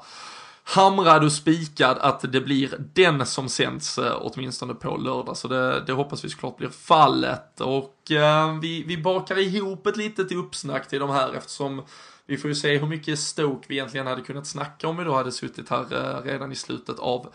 [0.64, 5.38] hamrad och spikad att det blir den som sänds eh, åtminstone på lördag.
[5.38, 7.62] Så det, det hoppas vi såklart blir fallet.
[7.62, 11.84] Och eh, vi, vi bakar ihop ett litet uppsnack till de här eftersom
[12.28, 15.14] vi får ju se hur mycket Stoke vi egentligen hade kunnat snacka om vi då
[15.14, 17.34] hade suttit här eh, redan i slutet av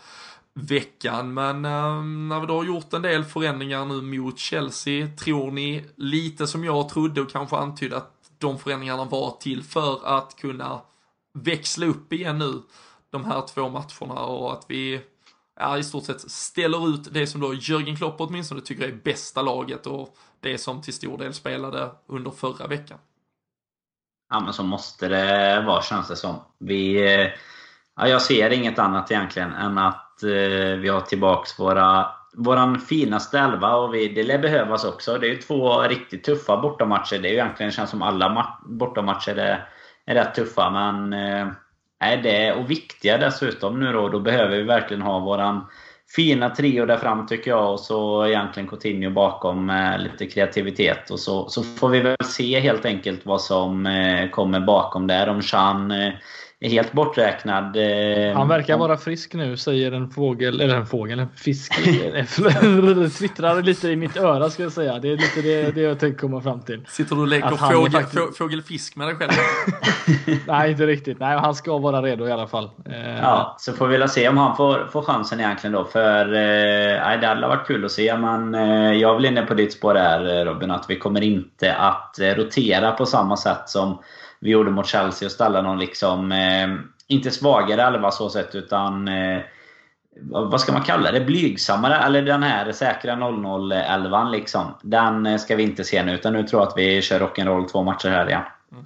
[0.53, 1.33] veckan.
[1.33, 5.85] Men eh, när vi då har gjort en del förändringar nu mot Chelsea, tror ni
[5.95, 10.81] lite som jag trodde och kanske antydde att de förändringarna var till för att kunna
[11.33, 12.61] växla upp igen nu
[13.09, 15.01] de här två matcherna och att vi
[15.59, 19.41] ja, i stort sett ställer ut det som då Jörgen Klopp åtminstone tycker är bästa
[19.41, 22.97] laget och det som till stor del spelade under förra veckan.
[24.29, 26.35] Ja, men så måste det vara känns det som.
[26.59, 27.27] Vi, eh,
[27.95, 33.39] ja, jag ser inget annat egentligen än att eh, vi har tillbaks våra, våran finaste
[33.39, 35.17] elva och vi, det lär behövas också.
[35.17, 37.19] Det är ju två riktigt tuffa bortamatcher.
[37.19, 39.69] Det är ju egentligen känns som alla bortamatcher är,
[40.05, 40.69] är rätt tuffa.
[40.69, 41.47] Men eh,
[42.23, 44.09] det, och viktiga dessutom nu då.
[44.09, 45.65] Då behöver vi verkligen ha våran
[46.15, 51.09] fina trio där fram tycker jag och så egentligen Coutinho bakom med lite kreativitet.
[51.09, 55.29] Och så, så får vi väl se helt enkelt vad som eh, kommer bakom där.
[55.29, 56.13] Om Chan eh,
[56.61, 57.75] är helt borträknad.
[57.75, 61.73] Eh, Han verkar vara frisk nu säger en fågel, eller en fågel, en fisk.
[63.19, 64.99] Twittrar lite i mitt öra ska jag säga.
[64.99, 66.85] Det är lite det, det jag tänker komma fram till.
[66.87, 68.37] Sitter du och leker fågel, faktiskt...
[68.37, 69.31] fågelfisk med dig själv?
[70.47, 71.19] Nej, inte riktigt.
[71.19, 72.69] Nej, han ska vara redo i alla fall.
[72.85, 75.85] Eh, ja, så får vi väl se om han får, får chansen egentligen då.
[75.85, 78.17] För eh, det hade varit kul att se.
[78.17, 82.19] Men eh, jag vill inne på ditt spår där Robin, att vi kommer inte att
[82.19, 83.99] rotera på samma sätt som
[84.39, 86.69] vi gjorde mot Chelsea och ställa någon liksom, eh,
[87.07, 89.41] inte svagare elva så sett utan eh,
[90.31, 91.21] vad ska man kalla det?
[91.21, 91.95] Blygsammare?
[91.95, 94.73] Eller den här säkra 0-0-elvan liksom.
[94.81, 97.67] Den eh, ska vi inte se nu utan nu tror jag att vi kör rock'n'roll
[97.67, 98.43] två matcher här igen.
[98.71, 98.85] Mm.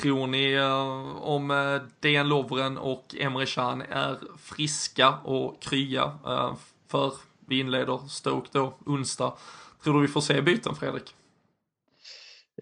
[0.00, 6.12] Tror ni uh, om uh, Dejan Lovren och Emre Can är friska och krya
[6.90, 7.12] för
[7.48, 9.32] vi inleder Stoke då onsdag.
[9.84, 11.14] Tror du vi får se byten Fredrik?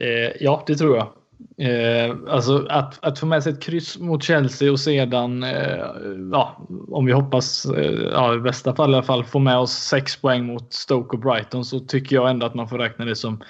[0.00, 1.12] Eh, ja, det tror jag.
[1.58, 5.86] Eh, alltså att, att få med sig ett kryss mot Chelsea och sedan, eh,
[6.32, 9.72] ja, om vi hoppas, eh, ja, i bästa fall i alla fall, få med oss
[9.72, 13.16] sex poäng mot Stoke och Brighton så tycker jag ändå att man får räkna det
[13.16, 13.42] som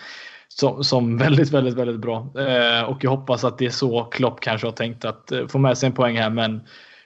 [0.55, 2.33] som, som väldigt, väldigt, väldigt bra.
[2.39, 5.59] Eh, och jag hoppas att det är så Klopp kanske har tänkt att eh, få
[5.59, 6.31] med sig en poäng här.
[6.31, 6.55] Men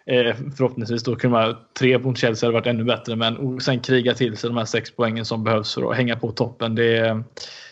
[0.07, 3.17] eh, förhoppningsvis då kunde man tre mot Chelsea hade varit ännu bättre.
[3.17, 6.33] Men sen kriga till sig de här sex poängen som behövs för att hänga på
[6.33, 6.75] toppen.
[6.75, 7.23] Det,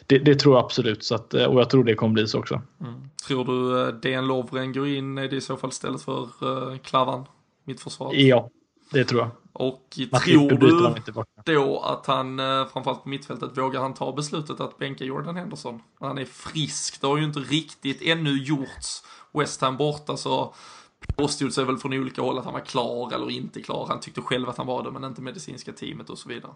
[0.06, 1.04] det, det tror jag absolut.
[1.04, 2.60] Så att, och jag tror det kommer bli så också.
[2.80, 2.94] Mm.
[3.26, 6.78] Tror du eh, DN Lovren går in är det i så fall stället för uh,
[6.78, 7.24] Klavan?
[7.64, 8.20] Mittförsvaret?
[8.20, 8.50] Ja,
[8.90, 9.30] det tror jag.
[9.52, 14.78] Och tror du då att han, eh, framförallt på mittfältet, vågar han ta beslutet att
[14.78, 15.82] bänka Jordan Henderson?
[16.00, 19.02] Han är frisk, det har ju inte riktigt ännu gjorts.
[19.32, 20.54] West Ham borta så
[21.16, 23.86] påstod sig väl från olika håll att han var klar eller inte klar.
[23.88, 26.52] Han tyckte själv att han var det, men inte medicinska teamet och så vidare.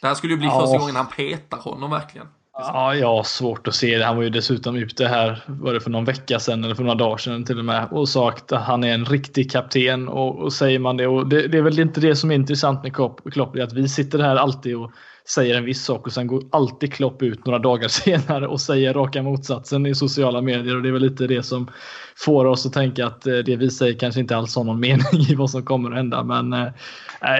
[0.00, 0.60] Det här skulle ju bli ja.
[0.60, 2.26] första gången han petar honom verkligen.
[2.58, 4.04] Ja, jag har svårt att se det.
[4.04, 6.94] Han var ju dessutom ute här, var det för någon vecka sedan eller för några
[6.94, 10.52] dagar sedan till och med och sa att han är en riktig kapten och, och
[10.52, 13.32] säger man det och det, det, är väl inte det som är intressant med Klopp,
[13.32, 14.92] Klopp att vi sitter här alltid och
[15.28, 18.94] säger en viss sak och sen går alltid Klopp ut några dagar senare och säger
[18.94, 21.70] raka motsatsen i sociala medier och det är väl lite det som
[22.16, 25.20] får oss att tänka att eh, det vi säger kanske inte alls har någon mening
[25.28, 26.24] i vad som kommer att hända.
[26.24, 26.68] Men eh,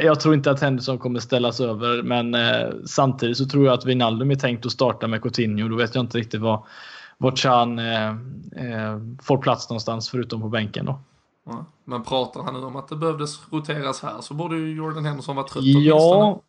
[0.03, 2.03] jag tror inte att Henderson kommer ställas över.
[2.03, 5.69] Men eh, samtidigt så tror jag att Wijnaldum är tänkt att starta med Coutinho.
[5.69, 6.63] Då vet jag inte riktigt vad,
[7.19, 10.87] vad Chan eh, eh, får plats någonstans förutom på bänken.
[10.87, 10.99] Då.
[11.47, 15.05] Ja, men pratar han nu om att det behövdes roteras här så borde ju Jordan
[15.05, 16.43] Henderson vara trött Ja,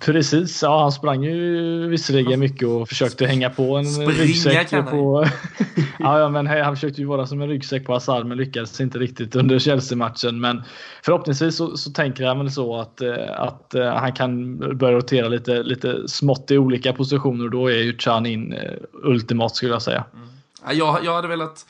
[0.00, 4.70] Precis, ja han sprang ju visserligen mycket och försökte hänga på en Springa ryggsäck.
[4.70, 5.26] På,
[5.98, 8.98] ja, ja, men han försökte ju vara som en ryggsäck på Hazard men lyckades inte
[8.98, 10.40] riktigt under Chelsea-matchen.
[10.40, 10.62] Men
[11.02, 15.28] förhoppningsvis så, så tänker han väl så att, eh, att eh, han kan börja rotera
[15.28, 19.72] lite, lite smått i olika positioner och då är ju Chan in eh, ultimat skulle
[19.72, 20.04] jag säga.
[20.14, 20.78] Mm.
[20.78, 21.66] Jag, jag hade velat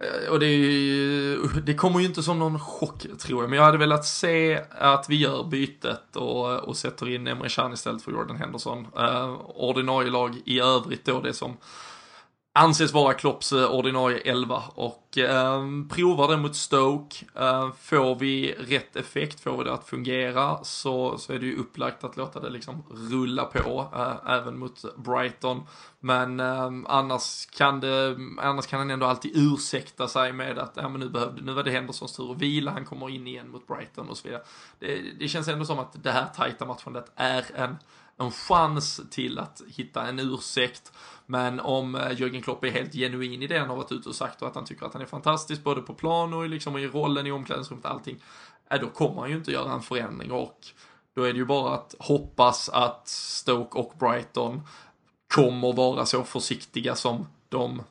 [0.00, 3.78] Eh, och det, det, kommer ju inte som någon chock tror jag, men jag hade
[3.78, 8.36] velat se att vi gör bytet och, och sätter in Emre Can istället för Jordan
[8.36, 8.86] Henderson.
[8.98, 11.56] Uh, ordinarie lag i övrigt då, det som
[12.58, 17.26] anses vara Klopps eh, ordinarie 11 och eh, provar det mot Stoke.
[17.34, 21.56] Eh, får vi rätt effekt, får vi det att fungera så, så är det ju
[21.56, 25.62] upplagt att låta det liksom rulla på eh, även mot Brighton.
[26.00, 30.88] Men eh, annars, kan det, annars kan han ändå alltid ursäkta sig med att ja,
[30.88, 33.66] men nu, behövde, nu var det Hendersons tur att vila, han kommer in igen mot
[33.66, 34.42] Brighton och så vidare.
[34.78, 37.76] Det, det känns ändå som att det här tajta matchandet är en,
[38.18, 40.92] en chans till att hitta en ursäkt
[41.26, 44.14] men om Jürgen Jörgen Klopp är helt genuin i det han har varit ute och
[44.14, 46.86] sagt och att han tycker att han är fantastisk både på plan och liksom i
[46.86, 48.22] rollen i omklädningsrummet och allting.
[48.70, 50.58] Eh, då kommer han ju inte göra en förändring och
[51.14, 54.62] då är det ju bara att hoppas att Stoke och Brighton
[55.34, 57.82] kommer vara så försiktiga som de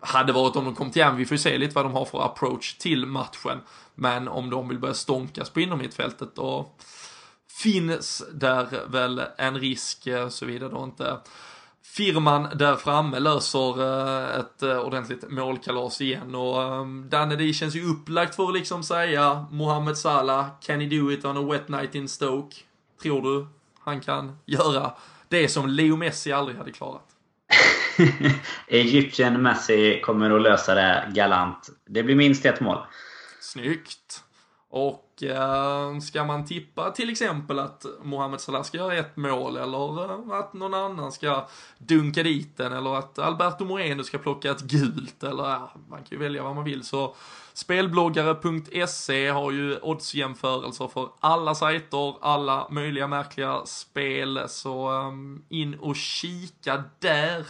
[0.00, 2.24] hade varit om de kom till Vi får ju se lite vad de har för
[2.24, 3.60] approach till matchen.
[3.94, 6.68] Men om de vill börja stånkas på innermittfältet då
[7.62, 11.16] finns där väl en risk eh, såvida då inte
[11.82, 17.76] firman där framme löser eh, ett eh, ordentligt målkalas igen och ehm, Danne det känns
[17.76, 21.68] ju upplagt för att liksom säga Mohamed Salah, can he do it on a wet
[21.68, 22.56] night in Stoke?
[23.02, 23.46] Tror du
[23.80, 24.92] han kan göra
[25.28, 27.08] det som Leo Messi aldrig hade klarat?
[28.68, 31.70] Egypten Messi kommer att lösa det galant.
[31.86, 32.78] Det blir minst ett mål.
[33.40, 34.24] Snyggt.
[34.70, 40.04] Och Eh, ska man tippa till exempel att Mohamed Salah ska göra ett mål eller
[40.04, 41.46] eh, att någon annan ska
[41.78, 46.18] dunka dit den eller att Alberto Moreno ska plocka ett gult eller ja, man kan
[46.18, 46.84] ju välja vad man vill.
[46.84, 47.14] Så
[47.52, 54.40] Spelbloggare.se har ju oddsjämförelser för alla sajter, alla möjliga märkliga spel.
[54.48, 55.12] Så eh,
[55.48, 57.46] in och kika där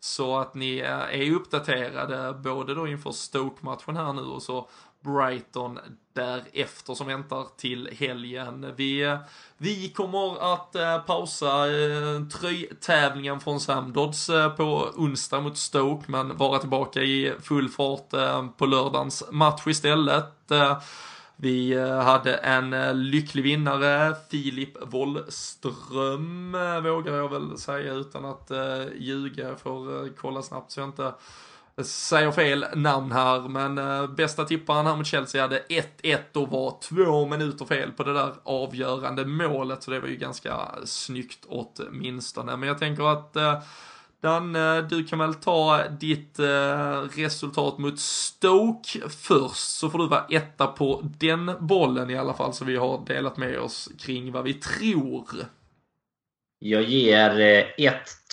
[0.00, 4.68] så att ni är uppdaterade både då inför Stoke-matchen här nu och så
[5.04, 5.78] Brighton
[6.12, 8.72] därefter som väntar till helgen.
[8.76, 9.18] Vi,
[9.56, 16.36] vi kommer att eh, pausa eh, tröjtävlingen från Samdods eh, på onsdag mot Stoke men
[16.36, 20.50] vara tillbaka i full fart eh, på lördagens match istället.
[20.50, 20.78] Eh,
[21.42, 28.24] vi eh, hade en eh, lycklig vinnare, Filip Wollström, eh, vågar jag väl säga utan
[28.24, 29.48] att eh, ljuga.
[29.48, 31.12] Jag får eh, kolla snabbt så jag inte
[31.84, 35.62] säger fel namn här, men äh, bästa tipparen här mot Chelsea hade
[36.02, 40.16] 1-1 och var två minuter fel på det där avgörande målet, så det var ju
[40.16, 42.56] ganska snyggt åtminstone.
[42.56, 43.62] Men jag tänker att äh,
[44.20, 50.08] Dan, eh, du kan väl ta ditt äh, resultat mot Stoke först, så får du
[50.08, 54.32] vara etta på den bollen i alla fall, så vi har delat med oss kring
[54.32, 55.26] vad vi tror.
[56.62, 57.30] Jag ger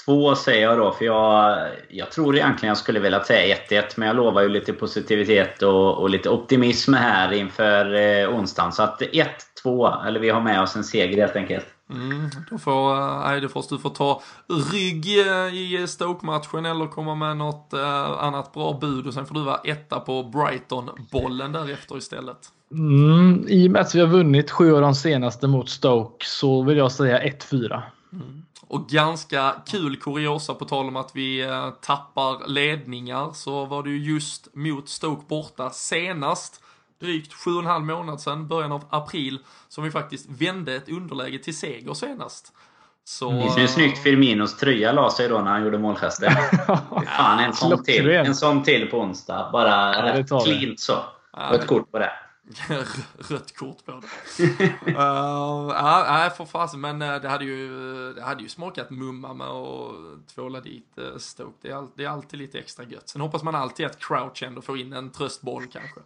[0.08, 0.92] 1-2 säger jag då.
[0.92, 3.84] För jag, jag tror egentligen jag skulle vilja säga 1-1.
[3.96, 8.72] Men jag lovar ju lite positivitet och, och lite optimism här inför eh, onsdagen.
[8.72, 9.02] Så att
[9.64, 10.08] 1-2.
[10.08, 11.66] Eller vi har med oss en seger helt enkelt.
[11.90, 14.22] Mm, då får äh, Eidefors, du får ta
[14.74, 15.08] rygg
[15.54, 17.74] i Stoke-matchen eller komma med något
[18.20, 22.38] annat bra bud och sen får du vara etta på Brighton-bollen därefter istället.
[22.72, 26.64] Mm, I och med att vi har vunnit sju av de senaste mot Stoke så
[26.64, 27.82] vill jag säga 1-4.
[28.22, 28.46] Mm.
[28.68, 33.90] Och ganska kul kuriosa på tal om att vi äh, tappar ledningar så var det
[33.90, 36.62] ju just mot Stoke borta senast
[37.00, 40.90] drygt sju och en halv månad sedan, början av april, som vi faktiskt vände ett
[40.90, 42.54] underläge till seger senast.
[43.04, 43.32] Så...
[43.32, 46.32] Minns ni hur snyggt Firminos tröja la sig då när han gjorde målgesten?
[47.18, 48.10] Fan, en sån till.
[48.10, 49.50] En sån till på onsdag.
[49.52, 50.94] Bara ja, rätt cleant så.
[51.52, 52.12] Rött kort på det.
[53.18, 54.44] Rött kort på det.
[54.88, 55.68] uh,
[56.08, 60.28] nej, för fasen, men uh, det hade ju, det hade ju smakat mumma med att
[60.36, 61.58] tvåla dit uh, Stoke.
[61.62, 63.10] Det är, all, det är alltid lite extra gött.
[63.10, 66.00] Sen hoppas man alltid att Crouch ändå får in en tröstboll kanske.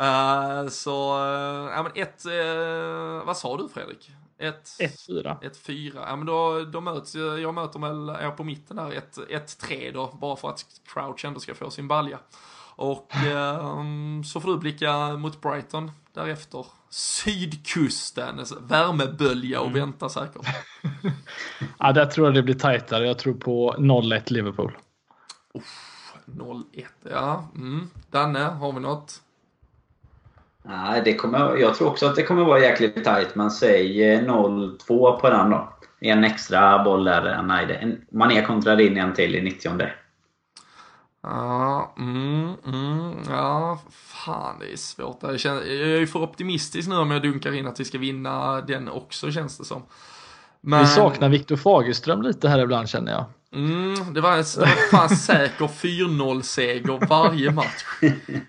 [0.00, 4.10] Uh, så, uh, ja men ett, uh, vad sa du Fredrik?
[4.38, 5.38] Ett, ett fyra.
[5.42, 6.04] Ett fyra.
[6.06, 9.90] Ja men då, då möts jag, möter väl er på mitten där, ett, ett tre
[9.90, 12.18] då, bara för att Crouch ändå ska få sin balja.
[12.76, 13.12] Och
[13.60, 16.66] um, så får du blicka mot Brighton därefter.
[16.90, 19.80] Sydkusten, värmebölja och mm.
[19.80, 20.46] vänta säkert.
[21.78, 23.06] ja, där tror jag det blir tajtare.
[23.06, 24.76] Jag tror på 0-1 Liverpool.
[26.26, 27.48] 0-1, ja.
[27.54, 27.90] Mm.
[28.10, 29.20] Danne, har vi något?
[30.62, 35.14] Nej, det kommer, jag tror också att det kommer vara jäkligt tajt, men säg 0-2
[35.14, 35.68] eh, på den då.
[36.00, 37.42] En extra boll där.
[37.42, 39.72] Nej, det, Mané kontrar in en till i 90
[41.26, 45.18] Ja, mm, mm, ja, fan det är svårt.
[45.22, 48.60] Jag, känner, jag är för optimistisk nu om jag dunkar in att vi ska vinna
[48.60, 49.82] den också känns det som.
[50.60, 50.80] Men...
[50.80, 53.24] Vi saknar Viktor Fagerström lite här ibland känner jag.
[53.54, 54.44] Mm, det var en
[54.90, 57.84] fan säker 4-0-seger varje match.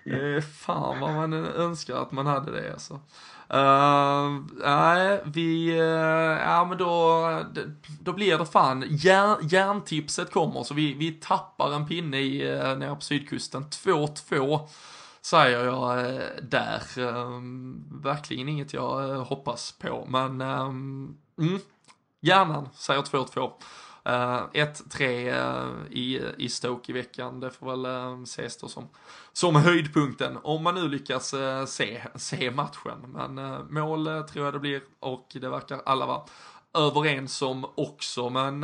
[0.06, 3.00] Eh, fan vad man önskar att man hade det alltså.
[3.54, 5.78] Uh, nej, vi, uh,
[6.48, 7.42] ja men då,
[8.02, 12.78] då blir det fan, Järn, järntipset kommer så vi, vi tappar en pinne i, uh,
[12.78, 13.64] nere på sydkusten.
[13.64, 14.60] 2-2
[15.22, 16.82] säger jag uh, där.
[16.98, 17.42] Uh,
[18.04, 21.60] verkligen inget jag hoppas på, men um, mm,
[22.22, 23.52] hjärnan säger 2-2.
[24.10, 28.90] Uh, 1-3 uh, i, i Stoke i veckan, det får väl uh, ses då som,
[29.34, 33.00] som höjdpunkten om man nu lyckas uh, se, se matchen.
[33.08, 36.22] Men uh, mål tror jag det blir och det verkar alla vara
[36.74, 38.30] överens om också.
[38.30, 38.62] Men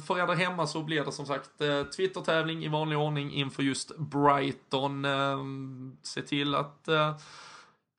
[0.00, 1.50] för er där hemma så blir det som sagt
[1.96, 5.06] Twitter-tävling i vanlig ordning inför just Brighton.
[6.02, 6.88] se till att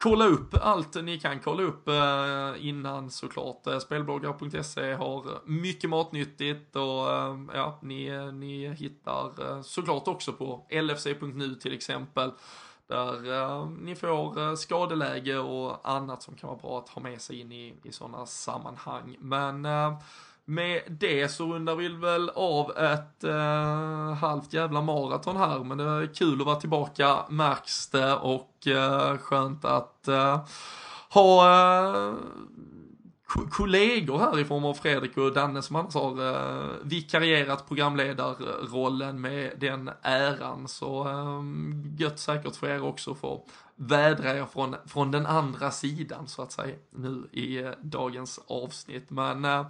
[0.01, 3.67] kolla upp allt ni kan kolla upp eh, innan såklart.
[3.67, 11.55] Eh, Spelbloggar.se har mycket matnyttigt och eh, ja, ni, ni hittar såklart också på lfc.nu
[11.55, 12.31] till exempel.
[12.87, 17.51] Där ni får skadeläge och annat som kan vara bra att ha med sig in
[17.51, 19.17] i, i sådana sammanhang.
[19.19, 19.67] Men
[20.51, 25.83] med det så rundar vi väl av ett eh, halvt jävla maraton här, men det
[25.83, 30.45] är kul att vara tillbaka märks det och eh, skönt att eh,
[31.09, 31.51] ha
[32.07, 32.13] eh,
[33.51, 39.51] kollegor här i form av Fredrik och Danne som annars har eh, vikarierat programledarrollen med
[39.59, 40.67] den äran.
[40.67, 41.41] Så eh,
[41.97, 43.45] gött säkert för er också få
[43.75, 49.09] vädra er från, från den andra sidan så att säga nu i eh, dagens avsnitt.
[49.09, 49.65] Men eh,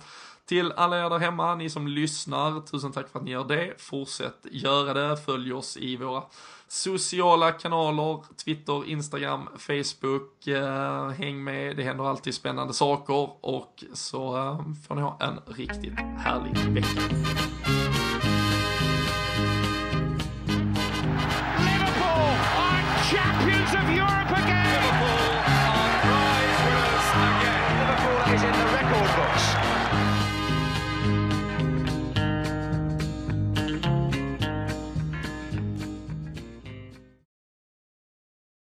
[0.52, 3.74] till alla er där hemma, ni som lyssnar, tusen tack för att ni gör det.
[3.78, 6.24] Fortsätt göra det, följ oss i våra
[6.68, 10.48] sociala kanaler, Twitter, Instagram, Facebook.
[10.48, 15.56] Eh, häng med, det händer alltid spännande saker och så eh, får ni ha en
[15.56, 17.02] riktigt härlig vecka.